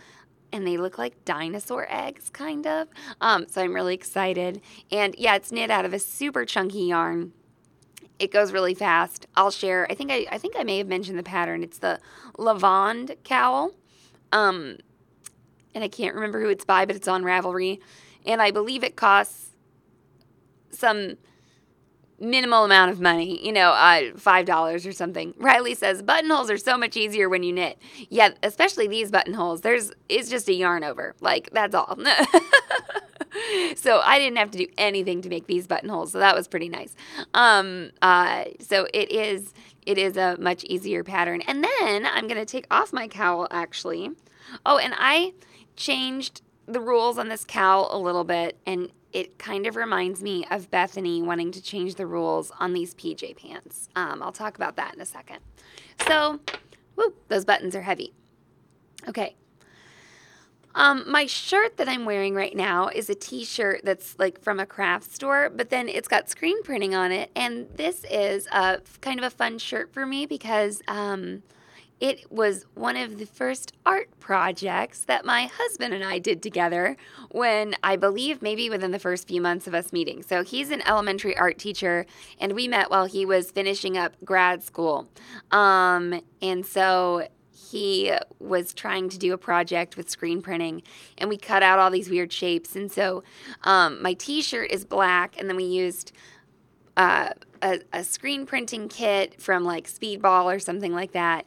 and 0.53 0.67
they 0.67 0.77
look 0.77 0.99
like 0.99 1.25
dinosaur 1.25 1.87
eggs, 1.91 2.31
kind 2.31 2.67
of. 2.67 2.89
Um, 3.21 3.47
so 3.49 3.63
I'm 3.63 3.75
really 3.75 3.95
excited. 3.95 4.61
And 4.91 5.15
yeah, 5.19 5.37
it's 5.37 5.53
knit 5.53 5.71
out 5.71 5.85
of 5.85 5.93
a 5.93 5.99
super 5.99 6.45
chunky 6.45 6.85
yarn. 6.85 7.33
It 8.19 8.33
goes 8.33 8.53
really 8.53 8.75
fast. 8.75 9.27
I'll 9.37 9.51
share. 9.51 9.87
I 9.91 9.95
think 9.95 10.11
I, 10.11 10.27
I 10.31 10.39
think 10.39 10.55
I 10.57 10.63
may 10.63 10.79
have 10.79 10.89
mentioned 10.89 11.19
the 11.19 11.23
pattern. 11.23 11.63
It's 11.63 11.79
the 11.79 12.01
Lavande 12.39 13.17
cowl. 13.25 13.73
Um, 14.33 14.79
and 15.75 15.85
I 15.85 15.89
can't 15.89 16.15
remember 16.15 16.41
who 16.41 16.49
it's 16.49 16.65
by, 16.65 16.87
but 16.87 16.97
it's 16.97 17.09
on 17.09 17.23
Ravelry. 17.23 17.81
And 18.25 18.41
I 18.41 18.51
believe 18.51 18.83
it 18.83 18.97
costs 18.97 19.51
some 20.71 21.17
minimal 22.19 22.65
amount 22.65 22.91
of 22.91 23.01
money, 23.01 23.45
you 23.45 23.53
know, 23.53 23.71
uh, 23.71 24.13
$5 24.13 24.87
or 24.87 24.93
something. 24.93 25.35
Riley 25.39 25.75
says 25.75 26.03
buttonholes 26.03 26.51
are 26.51 26.59
so 26.59 26.77
much 26.77 26.97
easier 26.97 27.29
when 27.29 27.43
you 27.43 27.53
knit. 27.53 27.79
Yeah, 28.09 28.31
especially 28.43 28.89
these 28.89 29.11
buttonholes. 29.11 29.61
There's 29.61 29.93
it's 30.09 30.31
just 30.31 30.49
a 30.49 30.55
yarn 30.55 30.85
over. 30.85 31.15
Like 31.21 31.51
that's 31.53 31.75
all. 31.75 31.97
so 33.77 34.01
I 34.05 34.19
didn't 34.19 34.39
have 34.39 34.51
to 34.53 34.59
do 34.59 34.67
anything 34.79 35.23
to 35.23 35.29
make 35.29 35.47
these 35.47 35.67
buttonholes. 35.67 36.13
So 36.13 36.19
that 36.19 36.35
was 36.35 36.49
pretty 36.49 36.69
nice. 36.69 36.95
Um 37.35 37.91
uh 38.03 38.45
so 38.61 38.87
it 38.95 39.11
is 39.11 39.53
it 39.87 39.99
is 39.99 40.17
a 40.17 40.37
much 40.39 40.65
easier 40.65 41.05
pattern. 41.05 41.43
And 41.43 41.65
then 41.65 42.07
I'm 42.07 42.27
going 42.27 42.41
to 42.41 42.45
take 42.45 42.67
off 42.71 42.93
my 42.93 43.07
cowl 43.09 43.47
actually. 43.51 44.11
Oh, 44.65 44.79
and 44.79 44.95
I 44.97 45.33
changed 45.77 46.43
the 46.67 46.81
rules 46.81 47.19
on 47.19 47.29
this 47.29 47.45
cow 47.45 47.89
a 47.91 47.99
little 47.99 48.25
bit 48.25 48.59
and 48.67 48.91
it 49.13 49.39
kind 49.39 49.67
of 49.67 49.77
reminds 49.77 50.23
me 50.23 50.45
of 50.51 50.71
Bethany 50.71 51.23
wanting 51.23 51.51
to 51.53 51.63
change 51.63 51.95
the 51.95 52.07
rules 52.07 52.53
on 52.61 52.75
these 52.75 52.95
PJ 52.95 53.37
pants. 53.39 53.89
Um, 53.97 54.23
I'll 54.23 54.33
talk 54.33 54.57
about 54.57 54.77
that 54.77 54.95
in 54.95 55.01
a 55.01 55.07
second. 55.07 55.39
So, 56.07 56.41
whoo, 56.97 57.15
those 57.29 57.47
buttons 57.47 57.75
are 57.75 57.81
heavy. 57.83 58.13
Okay. 59.09 59.37
Um, 60.75 61.11
my 61.11 61.25
shirt 61.25 61.79
that 61.79 61.89
I'm 61.89 62.05
wearing 62.05 62.35
right 62.35 62.55
now 62.55 62.89
is 62.89 63.09
a 63.09 63.15
t-shirt 63.15 63.81
that's 63.83 64.19
like 64.19 64.39
from 64.43 64.61
a 64.61 64.67
craft 64.67 65.11
store, 65.11 65.49
but 65.49 65.71
then 65.71 65.89
it's 65.89 66.09
got 66.09 66.29
screen 66.29 66.63
printing 66.63 66.95
on 66.95 67.11
it. 67.11 67.31
And 67.35 67.67
this 67.75 68.05
is 68.11 68.47
a 68.53 68.83
kind 69.01 69.19
of 69.19 69.25
a 69.25 69.31
fun 69.31 69.59
shirt 69.59 69.95
for 69.95 70.05
me 70.05 70.27
because 70.27 70.83
um, 70.87 71.43
it 72.01 72.31
was 72.31 72.67
one 72.75 72.97
of 72.97 73.19
the 73.19 73.27
first 73.27 73.73
art 73.87 74.09
projects 74.21 75.05
that 75.05 75.25
my 75.25 75.51
husband 75.53 75.95
and 75.95 76.05
I 76.05 76.19
did 76.19 76.43
together 76.43 76.97
when 77.31 77.75
I 77.83 77.97
believe 77.97 78.43
maybe 78.43 78.69
within 78.69 78.91
the 78.91 78.99
first 78.99 79.27
few 79.27 79.41
months 79.41 79.67
of 79.67 79.75
us 79.75 79.93
meeting. 79.93 80.23
So 80.23 80.45
he's 80.45 80.71
an 80.71 80.83
elementary 80.87 81.37
art 81.37 81.59
teacher, 81.59 82.05
and 82.39 82.53
we 82.53 82.69
met 82.69 82.91
while 82.91 83.07
he 83.07 83.25
was 83.25 83.51
finishing 83.51 83.97
up 83.97 84.15
grad 84.25 84.63
school. 84.63 85.09
Um, 85.51 86.21
and 86.43 86.67
so 86.67 87.29
he 87.71 88.13
was 88.39 88.73
trying 88.73 89.09
to 89.09 89.19
do 89.19 89.33
a 89.33 89.39
project 89.39 89.97
with 89.97 90.11
screen 90.11 90.43
printing 90.43 90.83
and 91.19 91.29
we 91.29 91.37
cut 91.37 91.63
out 91.63 91.79
all 91.79 91.91
these 91.91 92.09
weird 92.09 92.33
shapes 92.33 92.77
and 92.77 92.93
so 92.93 93.25
um, 93.65 94.01
my 94.03 94.13
t-shirt 94.13 94.71
is 94.71 94.85
black 94.85 95.35
and 95.39 95.49
then 95.49 95.57
we 95.57 95.65
used 95.65 96.13
uh, 96.97 97.31
a, 97.63 97.81
a, 97.93 98.05
screen 98.05 98.47
printing 98.47 98.89
kit 98.89 99.41
from 99.41 99.65
like 99.65 99.87
speedball 99.87 100.45
or 100.45 100.59
something 100.59 100.93
like 100.93 101.13
that 101.13 101.47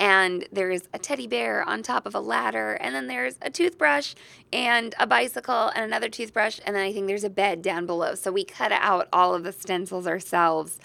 and 0.00 0.48
there's 0.50 0.88
a 0.94 0.98
teddy 0.98 1.26
bear 1.26 1.62
on 1.62 1.82
top 1.82 2.06
of 2.06 2.14
a 2.14 2.20
ladder, 2.20 2.72
and 2.80 2.94
then 2.94 3.06
there's 3.06 3.36
a 3.42 3.50
toothbrush 3.50 4.14
and 4.50 4.94
a 4.98 5.06
bicycle 5.06 5.70
and 5.74 5.84
another 5.84 6.08
toothbrush, 6.08 6.58
and 6.64 6.74
then 6.74 6.82
I 6.82 6.92
think 6.92 7.06
there's 7.06 7.22
a 7.22 7.30
bed 7.30 7.60
down 7.60 7.84
below. 7.84 8.14
So 8.14 8.32
we 8.32 8.44
cut 8.44 8.72
out 8.72 9.08
all 9.12 9.34
of 9.34 9.44
the 9.44 9.52
stencils 9.52 10.06
ourselves 10.06 10.80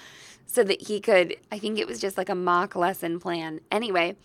so 0.46 0.64
that 0.66 0.88
he 0.88 1.00
could, 1.00 1.38
I 1.50 1.58
think 1.58 1.80
it 1.80 1.88
was 1.88 2.00
just 2.00 2.18
like 2.18 2.28
a 2.28 2.36
mock 2.36 2.76
lesson 2.76 3.22
plan. 3.22 3.62
Anyway, 3.72 4.18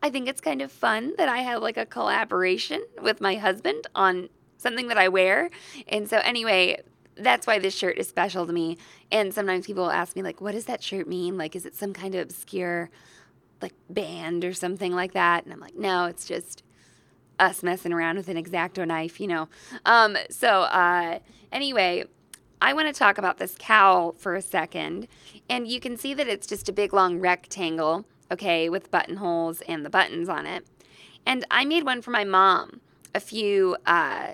I 0.00 0.10
think 0.10 0.28
it's 0.28 0.40
kind 0.40 0.62
of 0.62 0.70
fun 0.70 1.14
that 1.18 1.28
I 1.28 1.38
have 1.38 1.60
like 1.60 1.76
a 1.76 1.84
collaboration 1.84 2.84
with 3.02 3.20
my 3.20 3.34
husband 3.34 3.88
on 3.96 4.28
something 4.58 4.86
that 4.88 4.98
I 4.98 5.08
wear. 5.08 5.50
And 5.88 6.08
so, 6.08 6.18
anyway, 6.18 6.82
that's 7.16 7.48
why 7.48 7.58
this 7.58 7.74
shirt 7.74 7.98
is 7.98 8.06
special 8.06 8.46
to 8.46 8.52
me. 8.52 8.78
And 9.10 9.34
sometimes 9.34 9.66
people 9.66 9.90
ask 9.90 10.14
me, 10.14 10.22
like, 10.22 10.40
what 10.40 10.52
does 10.52 10.66
that 10.66 10.84
shirt 10.84 11.08
mean? 11.08 11.36
Like, 11.36 11.56
is 11.56 11.66
it 11.66 11.74
some 11.74 11.92
kind 11.92 12.14
of 12.14 12.22
obscure 12.22 12.90
like 13.62 13.74
band 13.88 14.44
or 14.44 14.52
something 14.52 14.92
like 14.94 15.12
that. 15.12 15.44
And 15.44 15.52
I'm 15.52 15.60
like, 15.60 15.76
no, 15.76 16.06
it's 16.06 16.26
just 16.26 16.62
us 17.38 17.62
messing 17.62 17.92
around 17.92 18.16
with 18.16 18.28
an 18.28 18.42
exacto 18.42 18.86
knife, 18.86 19.20
you 19.20 19.26
know. 19.26 19.48
Um, 19.84 20.16
so 20.30 20.62
uh, 20.62 21.18
anyway, 21.52 22.04
I 22.60 22.72
want 22.72 22.88
to 22.88 22.98
talk 22.98 23.18
about 23.18 23.38
this 23.38 23.56
cowl 23.58 24.12
for 24.12 24.34
a 24.34 24.42
second. 24.42 25.08
And 25.48 25.68
you 25.68 25.80
can 25.80 25.96
see 25.96 26.14
that 26.14 26.28
it's 26.28 26.46
just 26.46 26.68
a 26.68 26.72
big 26.72 26.92
long 26.92 27.18
rectangle, 27.20 28.06
okay, 28.30 28.68
with 28.68 28.90
buttonholes 28.90 29.60
and 29.62 29.84
the 29.84 29.90
buttons 29.90 30.28
on 30.28 30.46
it. 30.46 30.66
And 31.26 31.44
I 31.50 31.64
made 31.64 31.84
one 31.84 32.02
for 32.02 32.10
my 32.10 32.24
mom 32.24 32.80
a 33.14 33.20
few 33.20 33.76
uh, 33.86 34.28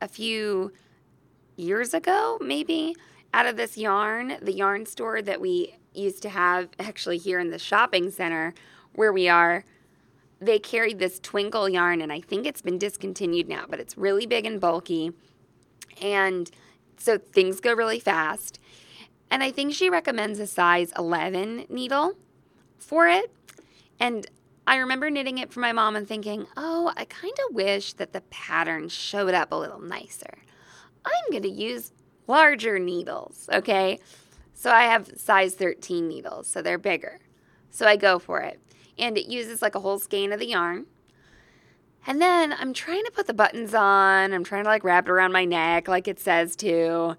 a 0.00 0.08
few 0.08 0.72
years 1.56 1.92
ago, 1.92 2.38
maybe, 2.40 2.94
out 3.32 3.46
of 3.46 3.56
this 3.56 3.76
yarn, 3.76 4.36
the 4.40 4.52
yarn 4.52 4.86
store 4.86 5.22
that 5.22 5.40
we 5.40 5.76
used 5.94 6.22
to 6.22 6.28
have 6.28 6.68
actually 6.78 7.18
here 7.18 7.38
in 7.38 7.50
the 7.50 7.58
shopping 7.58 8.10
center 8.10 8.54
where 8.92 9.12
we 9.12 9.28
are. 9.28 9.64
They 10.40 10.58
carried 10.58 10.98
this 10.98 11.18
twinkle 11.18 11.68
yarn, 11.68 12.00
and 12.00 12.12
I 12.12 12.20
think 12.20 12.46
it's 12.46 12.62
been 12.62 12.78
discontinued 12.78 13.48
now, 13.48 13.64
but 13.68 13.80
it's 13.80 13.98
really 13.98 14.24
big 14.24 14.46
and 14.46 14.60
bulky. 14.60 15.12
And 16.00 16.50
so 16.96 17.18
things 17.18 17.60
go 17.60 17.74
really 17.74 18.00
fast. 18.00 18.60
And 19.30 19.42
I 19.42 19.50
think 19.50 19.74
she 19.74 19.90
recommends 19.90 20.38
a 20.38 20.46
size 20.46 20.92
11 20.96 21.66
needle 21.68 22.14
for 22.78 23.08
it. 23.08 23.32
And 24.00 24.26
I 24.66 24.76
remember 24.76 25.10
knitting 25.10 25.38
it 25.38 25.52
for 25.52 25.60
my 25.60 25.72
mom 25.72 25.96
and 25.96 26.06
thinking, 26.06 26.46
oh, 26.56 26.92
I 26.96 27.04
kind 27.06 27.36
of 27.48 27.54
wish 27.54 27.94
that 27.94 28.12
the 28.12 28.20
pattern 28.30 28.88
showed 28.88 29.34
up 29.34 29.50
a 29.50 29.56
little 29.56 29.80
nicer. 29.80 30.38
I'm 31.04 31.30
going 31.30 31.42
to 31.42 31.48
use 31.48 31.92
larger 32.28 32.78
needles, 32.78 33.48
okay? 33.52 33.98
So 34.54 34.70
I 34.70 34.84
have 34.84 35.10
size 35.16 35.54
13 35.54 36.06
needles, 36.06 36.46
so 36.46 36.62
they're 36.62 36.78
bigger. 36.78 37.18
So 37.70 37.86
I 37.86 37.96
go 37.96 38.18
for 38.18 38.40
it. 38.40 38.60
And 38.98 39.16
it 39.16 39.26
uses 39.26 39.62
like 39.62 39.74
a 39.74 39.80
whole 39.80 39.98
skein 39.98 40.32
of 40.32 40.40
the 40.40 40.48
yarn. 40.48 40.86
And 42.06 42.20
then 42.20 42.52
I'm 42.52 42.72
trying 42.72 43.04
to 43.04 43.10
put 43.10 43.26
the 43.26 43.34
buttons 43.34 43.74
on. 43.74 44.32
I'm 44.32 44.44
trying 44.44 44.64
to 44.64 44.70
like 44.70 44.84
wrap 44.84 45.06
it 45.06 45.10
around 45.10 45.32
my 45.32 45.44
neck 45.44 45.88
like 45.88 46.08
it 46.08 46.18
says 46.18 46.56
to. 46.56 47.16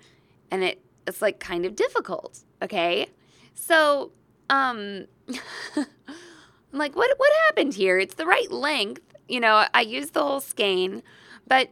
And 0.52 0.64
it 0.64 0.82
it's 1.08 1.22
like 1.22 1.40
kind 1.40 1.66
of 1.66 1.76
difficult, 1.76 2.44
okay? 2.62 3.08
So, 3.54 4.12
um 4.50 5.06
I'm 5.76 5.86
like 6.74 6.96
what 6.96 7.12
what 7.18 7.32
happened 7.46 7.74
here? 7.74 8.00
It's 8.00 8.16
the 8.16 8.26
right 8.26 8.52
length. 8.52 9.04
You 9.28 9.40
know, 9.40 9.66
I 9.74 9.82
used 9.82 10.14
the 10.14 10.24
whole 10.24 10.42
skein, 10.42 11.04
but 11.48 11.70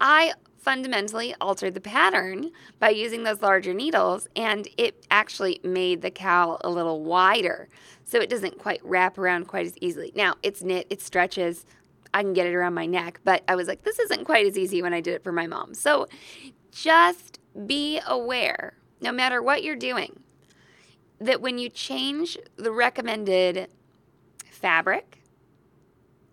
I 0.00 0.34
fundamentally 0.62 1.34
altered 1.40 1.74
the 1.74 1.80
pattern 1.80 2.50
by 2.78 2.88
using 2.88 3.24
those 3.24 3.42
larger 3.42 3.74
needles 3.74 4.28
and 4.36 4.68
it 4.76 5.04
actually 5.10 5.60
made 5.64 6.02
the 6.02 6.10
cowl 6.10 6.60
a 6.62 6.70
little 6.70 7.02
wider 7.02 7.68
so 8.04 8.18
it 8.18 8.30
doesn't 8.30 8.58
quite 8.58 8.80
wrap 8.84 9.18
around 9.18 9.46
quite 9.48 9.66
as 9.66 9.76
easily. 9.80 10.12
Now, 10.14 10.34
it's 10.42 10.62
knit, 10.62 10.86
it 10.88 11.02
stretches, 11.02 11.66
I 12.14 12.22
can 12.22 12.32
get 12.32 12.46
it 12.46 12.54
around 12.54 12.74
my 12.74 12.86
neck, 12.86 13.20
but 13.24 13.42
I 13.48 13.56
was 13.56 13.66
like, 13.66 13.82
this 13.82 13.98
isn't 13.98 14.24
quite 14.24 14.46
as 14.46 14.56
easy 14.56 14.82
when 14.82 14.92
I 14.92 15.00
did 15.00 15.14
it 15.14 15.24
for 15.24 15.32
my 15.32 15.46
mom. 15.46 15.74
So 15.74 16.06
just 16.70 17.40
be 17.66 18.00
aware, 18.06 18.74
no 19.00 19.10
matter 19.10 19.42
what 19.42 19.64
you're 19.64 19.76
doing, 19.76 20.20
that 21.18 21.40
when 21.40 21.58
you 21.58 21.68
change 21.68 22.38
the 22.56 22.72
recommended 22.72 23.68
fabric 24.44 25.21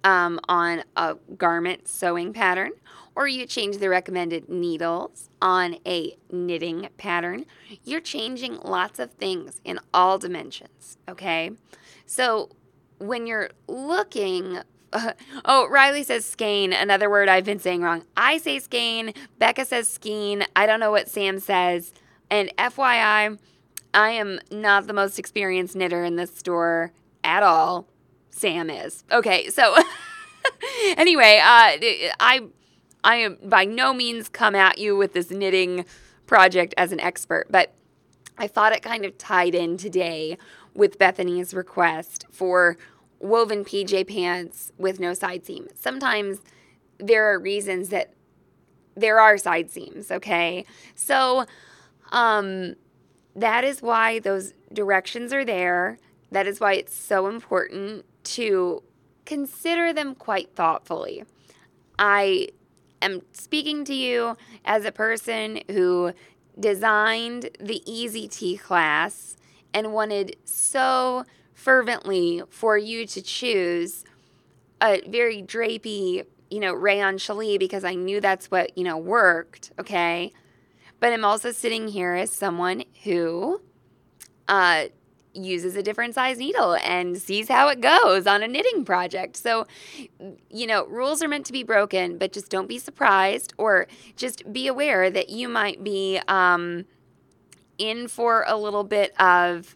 um, 0.04 0.40
on 0.48 0.84
a 0.96 1.16
garment 1.38 1.88
sewing 1.88 2.34
pattern 2.34 2.72
or 3.16 3.28
you 3.28 3.46
change 3.46 3.78
the 3.78 3.90
recommended 3.90 4.48
needles 4.48 5.30
on 5.42 5.76
a 5.86 6.16
knitting 6.32 6.88
pattern, 6.98 7.46
you're 7.84 8.00
changing 8.00 8.58
lots 8.64 8.98
of 8.98 9.12
things 9.12 9.60
in 9.66 9.80
all 9.94 10.18
dimensions, 10.18 10.98
okay? 11.08 11.52
So 12.06 12.50
when 13.00 13.28
you're 13.28 13.50
looking 13.68 14.60
uh, 14.92 15.12
oh, 15.46 15.68
Riley 15.70 16.04
says 16.04 16.26
skein, 16.26 16.74
another 16.74 17.10
word 17.10 17.30
I've 17.30 17.46
been 17.46 17.60
saying 17.60 17.82
wrong. 17.82 18.04
I 18.16 18.38
say 18.38 18.60
skein, 18.60 19.14
Becca 19.38 19.66
says 19.66 19.88
skein. 19.88 20.46
I 20.56 20.66
don't 20.66 20.80
know 20.80 20.92
what 20.92 21.10
Sam 21.10 21.40
says. 21.40 21.94
And 22.30 22.52
FYI, 22.58 23.38
I 23.94 24.10
am 24.12 24.40
not 24.52 24.88
the 24.88 24.94
most 24.94 25.20
experienced 25.20 25.76
knitter 25.76 26.04
in 26.04 26.16
this 26.16 26.36
store 26.36 26.92
at 27.24 27.44
all. 27.44 27.88
Sam 28.40 28.70
is. 28.70 29.04
Okay, 29.12 29.50
so 29.50 29.76
anyway, 30.98 31.40
uh, 31.44 31.78
I 32.20 32.42
I 33.04 33.16
am 33.18 33.38
by 33.44 33.66
no 33.66 33.94
means 33.94 34.30
come 34.30 34.56
at 34.56 34.78
you 34.78 34.96
with 34.96 35.14
this 35.14 35.30
knitting 35.30 35.86
project 36.26 36.74
as 36.78 36.92
an 36.92 37.00
expert, 37.00 37.48
but 37.50 37.74
I 38.38 38.48
thought 38.48 38.72
it 38.72 38.82
kind 38.82 39.06
of 39.06 39.18
tied 39.18 39.56
in 39.56 39.78
today 39.78 40.38
with 40.74 40.98
Bethany's 40.98 41.54
request 41.54 42.26
for 42.32 42.78
woven 43.20 43.66
PJ 43.66 44.08
pants 44.08 44.72
with 44.78 45.00
no 45.00 45.14
side 45.14 45.46
seam. 45.46 45.68
Sometimes 45.76 46.40
there 46.98 47.34
are 47.34 47.40
reasons 47.40 47.90
that 47.90 48.14
there 48.96 49.20
are 49.20 49.38
side 49.38 49.70
seams, 49.70 50.12
okay? 50.12 50.66
So 50.96 51.46
um 52.12 52.76
that 53.36 53.64
is 53.64 53.82
why 53.82 54.20
those 54.20 54.54
directions 54.74 55.32
are 55.34 55.46
there. 55.46 55.98
That 56.32 56.48
is 56.48 56.60
why 56.60 56.74
it's 56.74 56.96
so 56.96 57.28
important 57.28 58.06
to 58.24 58.84
consider 59.26 59.94
them 59.94 60.16
quite 60.16 60.56
thoughtfully. 60.56 61.24
I 61.98 62.50
am 63.02 63.22
speaking 63.34 63.86
to 63.86 63.94
you 63.94 64.38
as 64.66 64.86
a 64.86 64.92
person 64.92 65.62
who 65.70 66.14
designed 66.60 67.52
the 67.60 67.82
Easy 67.86 68.28
Tee 68.28 68.58
class 68.58 69.38
and 69.74 69.94
wanted 69.94 70.36
so 70.46 71.26
fervently 71.54 72.42
for 72.50 72.78
you 72.78 73.06
to 73.06 73.22
choose 73.22 74.04
a 74.82 75.02
very 75.08 75.42
drapey, 75.42 76.26
you 76.50 76.60
know, 76.60 76.74
rayon 76.74 77.18
challis 77.18 77.60
because 77.60 77.84
I 77.84 77.96
knew 77.96 78.22
that's 78.22 78.50
what, 78.50 78.78
you 78.78 78.84
know, 78.84 78.98
worked, 78.98 79.72
okay? 79.80 80.34
But 81.00 81.14
I'm 81.14 81.26
also 81.26 81.52
sitting 81.52 81.90
here 81.90 82.14
as 82.14 82.32
someone 82.32 82.84
who 83.04 83.62
uh, 84.48 84.86
uses 85.34 85.76
a 85.76 85.84
different 85.84 86.16
size 86.16 86.38
needle 86.38 86.76
and 86.84 87.18
sees 87.18 87.48
how 87.50 87.68
it 87.68 87.82
goes 87.82 88.26
on 88.28 88.42
a 88.44 88.48
knitting 88.48 88.84
project. 88.84 89.38
So, 89.38 89.68
you 90.50 90.68
know, 90.68 90.86
rules 90.88 91.22
are 91.22 91.28
meant 91.28 91.46
to 91.48 91.54
be 91.54 91.64
broken, 91.64 92.18
but 92.18 92.34
just 92.34 92.50
don't 92.50 92.68
be 92.68 92.80
surprised 92.80 93.54
or 93.58 93.88
just 94.16 94.52
be 94.52 94.68
aware 94.68 95.10
that 95.10 95.30
you 95.30 95.48
might 95.48 95.84
be 95.84 96.20
um, 96.28 96.86
in 97.78 98.08
for 98.08 98.44
a 98.48 98.58
little 98.58 98.84
bit 98.84 99.20
of 99.20 99.76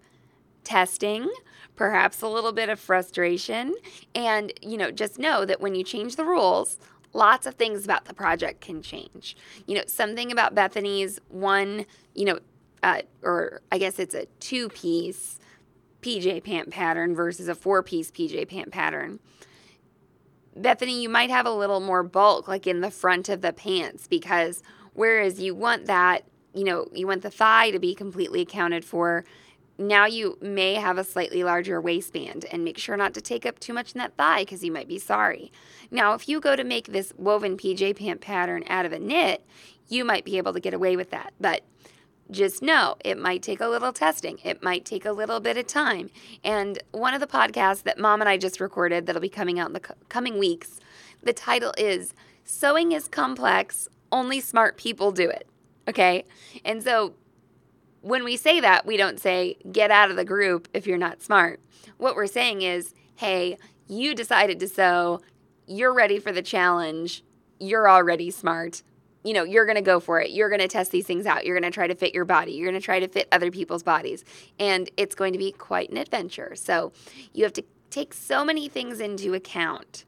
testing. 0.64 1.30
Perhaps 1.76 2.22
a 2.22 2.28
little 2.28 2.52
bit 2.52 2.70
of 2.70 2.80
frustration. 2.80 3.74
And, 4.14 4.54
you 4.62 4.78
know, 4.78 4.92
just 4.92 5.18
know 5.18 5.44
that 5.44 5.60
when 5.60 5.74
you 5.74 5.84
change 5.84 6.16
the 6.16 6.26
rules, 6.26 6.78
lots 7.14 7.48
of 7.48 7.56
things 7.56 7.84
about 7.84 8.06
the 8.06 8.14
project 8.14 8.62
can 8.62 8.82
change. 8.82 9.36
You 9.66 9.78
know, 9.78 9.84
something 9.88 10.32
about 10.32 10.54
Bethany's 10.54 11.20
one, 11.30 11.86
you 12.14 12.26
know, 12.26 12.40
uh, 12.84 13.02
or 13.24 13.62
I 13.72 13.80
guess 13.80 13.98
it's 13.98 14.14
a 14.14 14.28
two 14.40 14.70
piece 14.70 15.40
PJ 16.04 16.44
pant 16.44 16.70
pattern 16.70 17.16
versus 17.16 17.48
a 17.48 17.56
four 17.56 17.82
piece 17.82 18.12
PJ 18.12 18.48
pant 18.50 18.72
pattern. 18.72 19.20
Bethany, 20.56 21.02
you 21.02 21.10
might 21.10 21.30
have 21.30 21.48
a 21.48 21.52
little 21.52 21.80
more 21.80 22.04
bulk 22.04 22.48
like 22.48 22.68
in 22.68 22.82
the 22.82 22.92
front 22.92 23.30
of 23.30 23.42
the 23.42 23.54
pants 23.54 24.08
because 24.08 24.62
whereas 24.94 25.40
you 25.40 25.56
want 25.56 25.86
that, 25.88 26.26
you 26.54 26.64
know, 26.64 26.88
you 26.94 27.08
want 27.08 27.24
the 27.24 27.32
thigh 27.32 27.72
to 27.72 27.80
be 27.80 27.96
completely 27.96 28.42
accounted 28.42 28.86
for, 28.86 29.26
now 29.78 30.06
you 30.06 30.38
may 30.40 30.76
have 30.76 31.00
a 31.00 31.04
slightly 31.04 31.44
larger 31.44 31.82
waistband 31.82 32.46
and 32.52 32.64
make 32.64 32.78
sure 32.78 32.96
not 32.96 33.16
to 33.16 33.22
take 33.22 33.46
up 33.46 33.60
too 33.60 33.74
much 33.74 33.94
in 33.94 34.00
that 34.00 34.16
thigh 34.16 34.42
because 34.42 34.64
you 34.64 34.72
might 34.72 34.88
be 34.88 35.00
sorry. 35.00 35.52
Now, 35.90 36.14
if 36.14 36.30
you 36.30 36.40
go 36.40 36.56
to 36.56 36.64
make 36.64 36.88
this 36.88 37.14
woven 37.18 37.58
PJ 37.58 37.98
pant 37.98 38.22
pattern 38.22 38.64
out 38.68 38.86
of 38.86 38.94
a 38.94 39.00
knit, 39.00 39.44
you 39.88 40.06
might 40.06 40.26
be 40.26 40.38
able 40.38 40.54
to 40.54 40.60
get 40.60 40.76
away 40.76 40.96
with 40.96 41.10
that. 41.10 41.34
But 41.42 41.64
just 42.34 42.62
know 42.62 42.96
it 43.04 43.18
might 43.18 43.42
take 43.42 43.62
a 43.62 43.68
little 43.68 43.94
testing. 43.94 44.40
It 44.44 44.62
might 44.62 44.84
take 44.84 45.06
a 45.06 45.12
little 45.12 45.40
bit 45.40 45.58
of 45.58 45.68
time. 45.68 46.10
And 46.44 46.82
one 46.92 47.14
of 47.14 47.22
the 47.22 47.28
podcasts 47.28 47.84
that 47.84 48.00
mom 48.00 48.22
and 48.22 48.30
I 48.30 48.38
just 48.38 48.60
recorded 48.60 49.06
that'll 49.06 49.22
be 49.22 49.30
coming 49.30 49.60
out 49.60 49.68
in 49.68 49.74
the 49.74 49.96
coming 50.10 50.38
weeks, 50.38 50.80
the 51.22 51.34
title 51.34 51.74
is 51.78 52.14
Sewing 52.44 52.92
is 52.92 53.08
Complex, 53.08 53.88
Only 54.12 54.42
Smart 54.42 54.78
People 54.78 55.12
Do 55.12 55.30
It. 55.30 55.48
Okay? 55.88 56.26
And 56.66 56.84
so 56.84 57.14
when 58.02 58.24
we 58.24 58.36
say 58.36 58.60
that, 58.60 58.86
we 58.86 58.98
don't 58.98 59.20
say 59.20 59.58
get 59.72 59.92
out 59.92 60.10
of 60.10 60.18
the 60.18 60.26
group 60.26 60.68
if 60.74 60.86
you're 60.86 60.98
not 60.98 61.22
smart. 61.22 61.62
What 61.98 62.16
we're 62.16 62.28
saying 62.28 62.62
is, 62.62 62.94
hey, 63.16 63.58
you 63.88 64.14
decided 64.14 64.60
to 64.60 64.68
sew, 64.68 65.22
you're 65.68 65.94
ready 65.94 66.20
for 66.20 66.32
the 66.32 66.42
challenge, 66.42 67.24
you're 67.60 67.90
already 67.90 68.30
smart 68.30 68.84
you 69.24 69.34
know, 69.34 69.44
you're 69.44 69.66
going 69.66 69.76
to 69.76 69.82
go 69.82 70.00
for 70.00 70.20
it. 70.22 70.32
You're 70.32 70.50
going 70.50 70.62
to 70.62 70.68
test 70.68 70.92
these 70.92 71.06
things 71.06 71.26
out. 71.26 71.46
You're 71.46 71.58
going 71.60 71.72
to 71.72 71.74
try 71.74 71.88
to 71.88 71.96
fit 71.96 72.14
your 72.14 72.26
body. 72.26 72.54
You're 72.54 72.70
going 72.70 72.80
to 72.80 72.86
try 72.86 73.00
to 73.00 73.08
fit 73.08 73.28
other 73.32 73.52
people's 73.52 73.84
bodies. 73.84 74.26
And 74.60 74.90
it's 74.98 75.16
going 75.16 75.34
to 75.34 75.40
be 75.40 75.52
quite 75.52 75.90
an 75.90 75.98
adventure. 75.98 76.56
So 76.56 76.92
you 77.34 77.44
have 77.44 77.54
to 77.54 77.64
take 77.90 78.14
so 78.14 78.44
many 78.44 78.68
things 78.68 79.00
into 79.00 79.34
account 79.34 80.04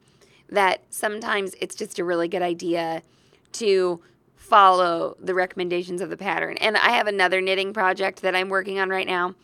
that 0.48 0.82
sometimes 0.90 1.54
it's 1.60 1.74
just 1.74 1.98
a 1.98 2.04
really 2.04 2.28
good 2.28 2.42
idea 2.42 3.02
to 3.52 4.00
follow 4.34 5.16
the 5.18 5.34
recommendations 5.34 6.00
of 6.00 6.10
the 6.10 6.16
pattern. 6.16 6.56
And 6.58 6.76
I 6.76 6.90
have 6.90 7.06
another 7.06 7.40
knitting 7.40 7.72
project 7.72 8.22
that 8.22 8.36
I'm 8.36 8.48
working 8.48 8.78
on 8.78 8.90
right 8.90 9.06
now, 9.06 9.34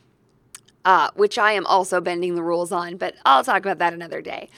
uh, 0.85 1.11
which 1.15 1.39
I 1.39 1.53
am 1.53 1.67
also 1.67 2.01
bending 2.01 2.35
the 2.35 2.43
rules 2.43 2.73
on, 2.73 2.97
but 2.97 3.15
I'll 3.25 3.43
talk 3.43 3.59
about 3.59 3.79
that 3.79 3.95
another 3.95 4.21
day. 4.21 4.49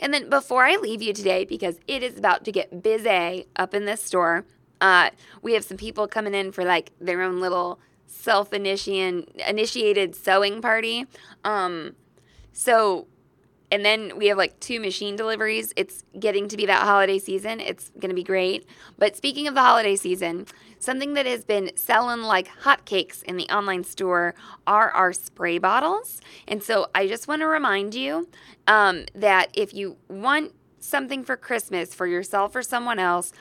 And 0.00 0.12
then 0.12 0.28
before 0.28 0.64
I 0.64 0.76
leave 0.76 1.00
you 1.00 1.12
today, 1.12 1.44
because 1.44 1.78
it 1.86 2.02
is 2.02 2.18
about 2.18 2.44
to 2.44 2.52
get 2.52 2.82
busy 2.82 3.46
up 3.56 3.72
in 3.72 3.84
this 3.84 4.02
store, 4.02 4.44
uh, 4.80 5.10
we 5.42 5.54
have 5.54 5.64
some 5.64 5.76
people 5.76 6.06
coming 6.06 6.34
in 6.34 6.52
for 6.52 6.64
like 6.64 6.92
their 7.00 7.22
own 7.22 7.40
little 7.40 7.78
self 8.06 8.52
initiated 8.52 10.16
sewing 10.16 10.62
party. 10.62 11.06
Um, 11.44 11.94
so, 12.52 13.06
and 13.70 13.84
then 13.84 14.16
we 14.16 14.28
have 14.28 14.38
like 14.38 14.58
two 14.60 14.80
machine 14.80 15.16
deliveries. 15.16 15.72
It's 15.76 16.04
getting 16.18 16.48
to 16.48 16.56
be 16.56 16.66
that 16.66 16.82
holiday 16.84 17.18
season. 17.18 17.60
It's 17.60 17.90
going 17.98 18.10
to 18.10 18.14
be 18.14 18.22
great. 18.22 18.66
But 18.98 19.16
speaking 19.16 19.48
of 19.48 19.54
the 19.54 19.62
holiday 19.62 19.96
season, 19.96 20.46
something 20.78 21.14
that 21.14 21.26
has 21.26 21.44
been 21.44 21.70
selling 21.76 22.22
like 22.22 22.48
hotcakes 22.62 23.22
in 23.24 23.36
the 23.36 23.48
online 23.48 23.84
store 23.84 24.34
are 24.66 24.90
our 24.90 25.12
spray 25.12 25.58
bottles. 25.58 26.20
And 26.46 26.62
so 26.62 26.88
I 26.94 27.08
just 27.08 27.26
want 27.26 27.40
to 27.40 27.46
remind 27.46 27.94
you 27.94 28.28
um, 28.66 29.06
that 29.14 29.50
if 29.54 29.74
you 29.74 29.96
want 30.08 30.52
something 30.78 31.24
for 31.24 31.36
Christmas 31.36 31.94
for 31.94 32.06
yourself 32.06 32.54
or 32.54 32.62
someone 32.62 32.98
else, 32.98 33.32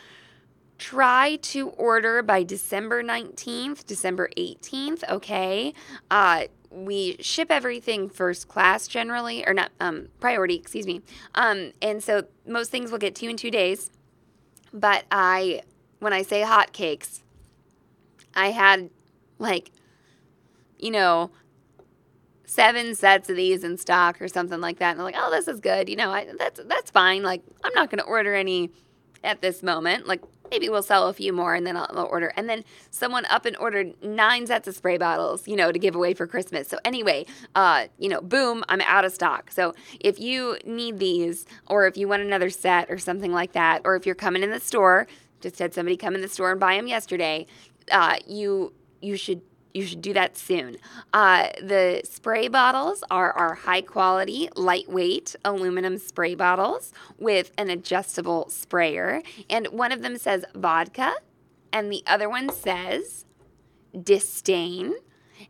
try 0.77 1.37
to 1.37 1.69
order 1.69 2.21
by 2.21 2.43
December 2.43 3.03
19th, 3.03 3.85
December 3.85 4.29
18th, 4.37 5.03
okay? 5.09 5.73
Uh, 6.09 6.45
we 6.71 7.17
ship 7.19 7.51
everything 7.51 8.09
first 8.09 8.47
class 8.47 8.87
generally, 8.87 9.45
or 9.47 9.53
not 9.53 9.71
um, 9.79 10.07
priority, 10.19 10.55
excuse 10.55 10.87
me. 10.87 11.01
Um, 11.35 11.71
and 11.81 12.03
so 12.03 12.23
most 12.47 12.71
things 12.71 12.91
will 12.91 12.97
get 12.97 13.15
to 13.15 13.25
you 13.25 13.31
in 13.31 13.37
two 13.37 13.51
days. 13.51 13.91
But 14.73 15.05
I, 15.11 15.61
when 15.99 16.13
I 16.13 16.23
say 16.23 16.41
hot 16.41 16.73
cakes, 16.73 17.23
I 18.35 18.47
had 18.47 18.89
like, 19.37 19.71
you 20.79 20.89
know, 20.89 21.29
seven 22.45 22.93
sets 22.95 23.29
of 23.29 23.35
these 23.35 23.63
in 23.63 23.77
stock 23.77 24.21
or 24.21 24.27
something 24.27 24.61
like 24.61 24.79
that. 24.79 24.91
And 24.91 24.99
I'm 24.99 25.05
like, 25.05 25.15
oh, 25.17 25.31
this 25.31 25.47
is 25.47 25.59
good. 25.59 25.89
You 25.89 25.95
know, 25.95 26.11
I, 26.11 26.27
that's 26.37 26.59
that's 26.65 26.91
fine. 26.91 27.23
Like, 27.23 27.41
I'm 27.63 27.73
not 27.73 27.89
going 27.89 27.99
to 27.99 28.05
order 28.05 28.33
any 28.33 28.71
at 29.23 29.41
this 29.41 29.63
moment. 29.63 30.07
Like, 30.07 30.21
maybe 30.51 30.69
we'll 30.69 30.83
sell 30.83 31.07
a 31.07 31.13
few 31.13 31.33
more 31.33 31.55
and 31.55 31.65
then 31.65 31.75
I'll, 31.77 31.87
I'll, 31.91 32.05
order. 32.05 32.31
And 32.35 32.49
then 32.49 32.63
someone 32.91 33.25
up 33.25 33.45
and 33.45 33.57
ordered 33.57 33.93
nine 34.03 34.45
sets 34.47 34.67
of 34.67 34.75
spray 34.75 34.97
bottles, 34.97 35.47
you 35.47 35.55
know, 35.55 35.71
to 35.71 35.79
give 35.79 35.95
away 35.95 36.13
for 36.13 36.27
Christmas. 36.27 36.67
So 36.67 36.77
anyway, 36.85 37.25
uh, 37.55 37.87
you 37.97 38.09
know, 38.09 38.21
boom, 38.21 38.63
I'm 38.69 38.81
out 38.81 39.05
of 39.05 39.11
stock. 39.13 39.51
So 39.51 39.73
if 39.99 40.19
you 40.19 40.57
need 40.65 40.99
these, 40.99 41.45
or 41.67 41.87
if 41.87 41.97
you 41.97 42.07
want 42.07 42.21
another 42.21 42.49
set 42.49 42.89
or 42.89 42.97
something 42.97 43.31
like 43.31 43.53
that, 43.53 43.81
or 43.83 43.95
if 43.95 44.05
you're 44.05 44.15
coming 44.15 44.43
in 44.43 44.51
the 44.51 44.59
store, 44.59 45.07
just 45.41 45.59
had 45.59 45.73
somebody 45.73 45.97
come 45.97 46.15
in 46.15 46.21
the 46.21 46.29
store 46.29 46.51
and 46.51 46.59
buy 46.59 46.75
them 46.75 46.87
yesterday, 46.87 47.45
uh, 47.91 48.15
you 48.25 48.73
you 49.01 49.17
should 49.17 49.41
you 49.73 49.85
should 49.85 50.01
do 50.01 50.13
that 50.13 50.37
soon. 50.37 50.77
Uh, 51.13 51.47
the 51.61 52.01
spray 52.03 52.47
bottles 52.47 53.03
are 53.09 53.31
our 53.33 53.55
high 53.55 53.81
quality, 53.81 54.49
lightweight 54.55 55.35
aluminum 55.43 55.97
spray 55.97 56.35
bottles 56.35 56.93
with 57.17 57.51
an 57.57 57.69
adjustable 57.69 58.49
sprayer. 58.49 59.23
And 59.49 59.67
one 59.67 59.91
of 59.91 60.01
them 60.01 60.17
says 60.17 60.45
vodka, 60.53 61.13
and 61.71 61.91
the 61.91 62.03
other 62.05 62.29
one 62.29 62.51
says 62.51 63.25
disdain. 63.99 64.93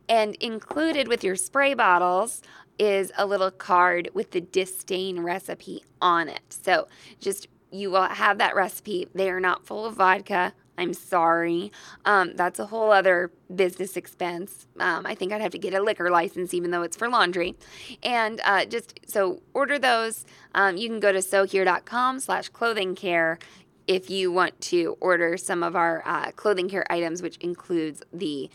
And 0.08 0.34
included 0.36 1.06
with 1.06 1.22
your 1.22 1.36
spray 1.36 1.74
bottles 1.74 2.42
is 2.78 3.12
a 3.16 3.26
little 3.26 3.50
card 3.50 4.08
with 4.14 4.32
the 4.32 4.40
disdain 4.40 5.20
recipe 5.20 5.84
on 6.00 6.28
it. 6.28 6.42
So 6.48 6.88
just 7.20 7.46
you 7.70 7.90
will 7.90 8.04
have 8.04 8.38
that 8.38 8.54
recipe. 8.54 9.08
They 9.14 9.30
are 9.30 9.40
not 9.40 9.66
full 9.66 9.84
of 9.86 9.94
vodka 9.94 10.54
I'm 10.76 10.92
sorry. 10.92 11.70
Um, 12.04 12.34
that's 12.34 12.58
a 12.58 12.66
whole 12.66 12.90
other 12.90 13.30
business 13.54 13.96
expense. 13.96 14.66
Um, 14.80 15.06
I 15.06 15.14
think 15.14 15.32
I'd 15.32 15.40
have 15.40 15.52
to 15.52 15.58
get 15.58 15.74
a 15.74 15.82
liquor 15.82 16.10
license, 16.10 16.52
even 16.52 16.70
though 16.70 16.82
it's 16.82 16.96
for 16.96 17.08
laundry. 17.08 17.54
And 18.02 18.40
uh, 18.44 18.64
just 18.64 18.98
so 19.06 19.42
order 19.52 19.78
those. 19.78 20.24
Um, 20.54 20.76
you 20.76 20.88
can 20.88 21.00
go 21.00 21.12
to 21.12 21.22
sewhere.com 21.22 22.20
slash 22.20 22.48
clothing 22.48 22.94
care 22.94 23.38
if 23.86 24.10
you 24.10 24.32
want 24.32 24.60
to 24.62 24.96
order 25.00 25.36
some 25.36 25.62
of 25.62 25.76
our 25.76 26.02
uh, 26.06 26.30
clothing 26.32 26.68
care 26.68 26.90
items, 26.90 27.22
which 27.22 27.36
includes 27.38 28.02
the 28.12 28.50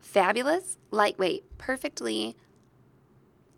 fabulous, 0.00 0.78
lightweight, 0.90 1.44
perfectly 1.58 2.34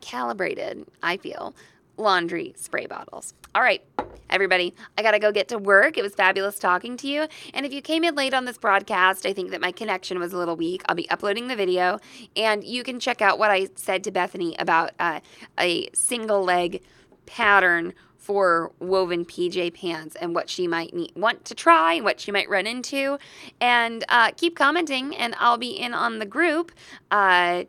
calibrated, 0.00 0.84
I 1.02 1.16
feel, 1.16 1.54
laundry 1.96 2.54
spray 2.56 2.86
bottles. 2.86 3.34
All 3.54 3.62
right, 3.62 3.82
everybody, 4.30 4.74
I 4.96 5.02
gotta 5.02 5.18
go 5.18 5.32
get 5.32 5.48
to 5.48 5.58
work. 5.58 5.98
It 5.98 6.02
was 6.02 6.14
fabulous 6.14 6.58
talking 6.58 6.96
to 6.98 7.06
you. 7.06 7.26
And 7.54 7.66
if 7.66 7.72
you 7.72 7.82
came 7.82 8.04
in 8.04 8.14
late 8.14 8.34
on 8.34 8.44
this 8.44 8.58
broadcast, 8.58 9.26
I 9.26 9.32
think 9.32 9.50
that 9.50 9.60
my 9.60 9.72
connection 9.72 10.18
was 10.18 10.32
a 10.32 10.38
little 10.38 10.56
weak. 10.56 10.82
I'll 10.88 10.94
be 10.94 11.08
uploading 11.10 11.48
the 11.48 11.56
video, 11.56 11.98
and 12.36 12.64
you 12.64 12.82
can 12.82 13.00
check 13.00 13.20
out 13.20 13.38
what 13.38 13.50
I 13.50 13.68
said 13.76 14.04
to 14.04 14.10
Bethany 14.10 14.56
about 14.58 14.92
uh, 14.98 15.20
a 15.58 15.88
single 15.92 16.42
leg 16.42 16.82
pattern 17.26 17.94
for 18.22 18.70
woven 18.78 19.24
PJ 19.24 19.74
pants 19.74 20.14
and 20.20 20.32
what 20.32 20.48
she 20.48 20.68
might 20.68 20.94
need, 20.94 21.10
want 21.16 21.44
to 21.44 21.56
try, 21.56 21.94
and 21.94 22.04
what 22.04 22.20
she 22.20 22.30
might 22.30 22.48
run 22.48 22.68
into. 22.68 23.18
And 23.60 24.04
uh, 24.08 24.30
keep 24.36 24.54
commenting, 24.54 25.16
and 25.16 25.34
I'll 25.38 25.58
be 25.58 25.70
in 25.72 25.92
on 25.92 26.20
the 26.20 26.26
group. 26.26 26.70
Uh, 27.10 27.64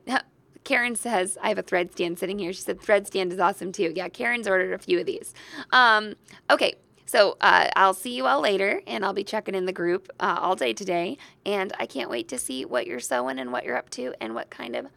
Karen 0.64 0.96
says, 0.96 1.38
I 1.42 1.50
have 1.50 1.58
a 1.58 1.64
thread 1.64 1.92
stand 1.92 2.20
sitting 2.20 2.40
here. 2.40 2.54
She 2.54 2.62
said, 2.62 2.82
thread 2.82 3.08
stand 3.08 3.34
is 3.34 3.40
awesome 3.40 3.72
too. 3.72 3.92
Yeah, 3.96 4.10
Karen's 4.10 4.48
ordered 4.48 4.74
a 4.74 4.78
few 4.78 5.00
of 5.00 5.06
these. 5.06 5.34
Um, 5.72 6.16
okay, 6.50 6.76
so 7.06 7.38
uh, 7.42 7.70
I'll 7.76 7.94
see 7.94 8.16
you 8.16 8.26
all 8.26 8.42
later, 8.42 8.82
and 8.88 9.06
I'll 9.06 9.14
be 9.14 9.24
checking 9.24 9.56
in 9.56 9.66
the 9.66 9.74
group 9.74 10.10
uh, 10.20 10.40
all 10.42 10.56
day 10.56 10.74
today. 10.74 11.18
And 11.46 11.74
I 11.80 11.86
can't 11.86 12.10
wait 12.10 12.28
to 12.30 12.38
see 12.38 12.66
what 12.66 12.88
you're 12.88 13.00
sewing 13.00 13.40
and 13.40 13.52
what 13.52 13.66
you're 13.66 13.78
up 13.78 13.90
to 13.92 14.14
and 14.20 14.34
what 14.34 14.50
kind 14.50 14.76
of 14.76 14.88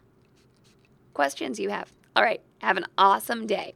questions 1.13 1.59
you 1.59 1.69
have. 1.69 1.91
All 2.15 2.23
right, 2.23 2.41
have 2.59 2.77
an 2.77 2.85
awesome 2.97 3.45
day. 3.45 3.75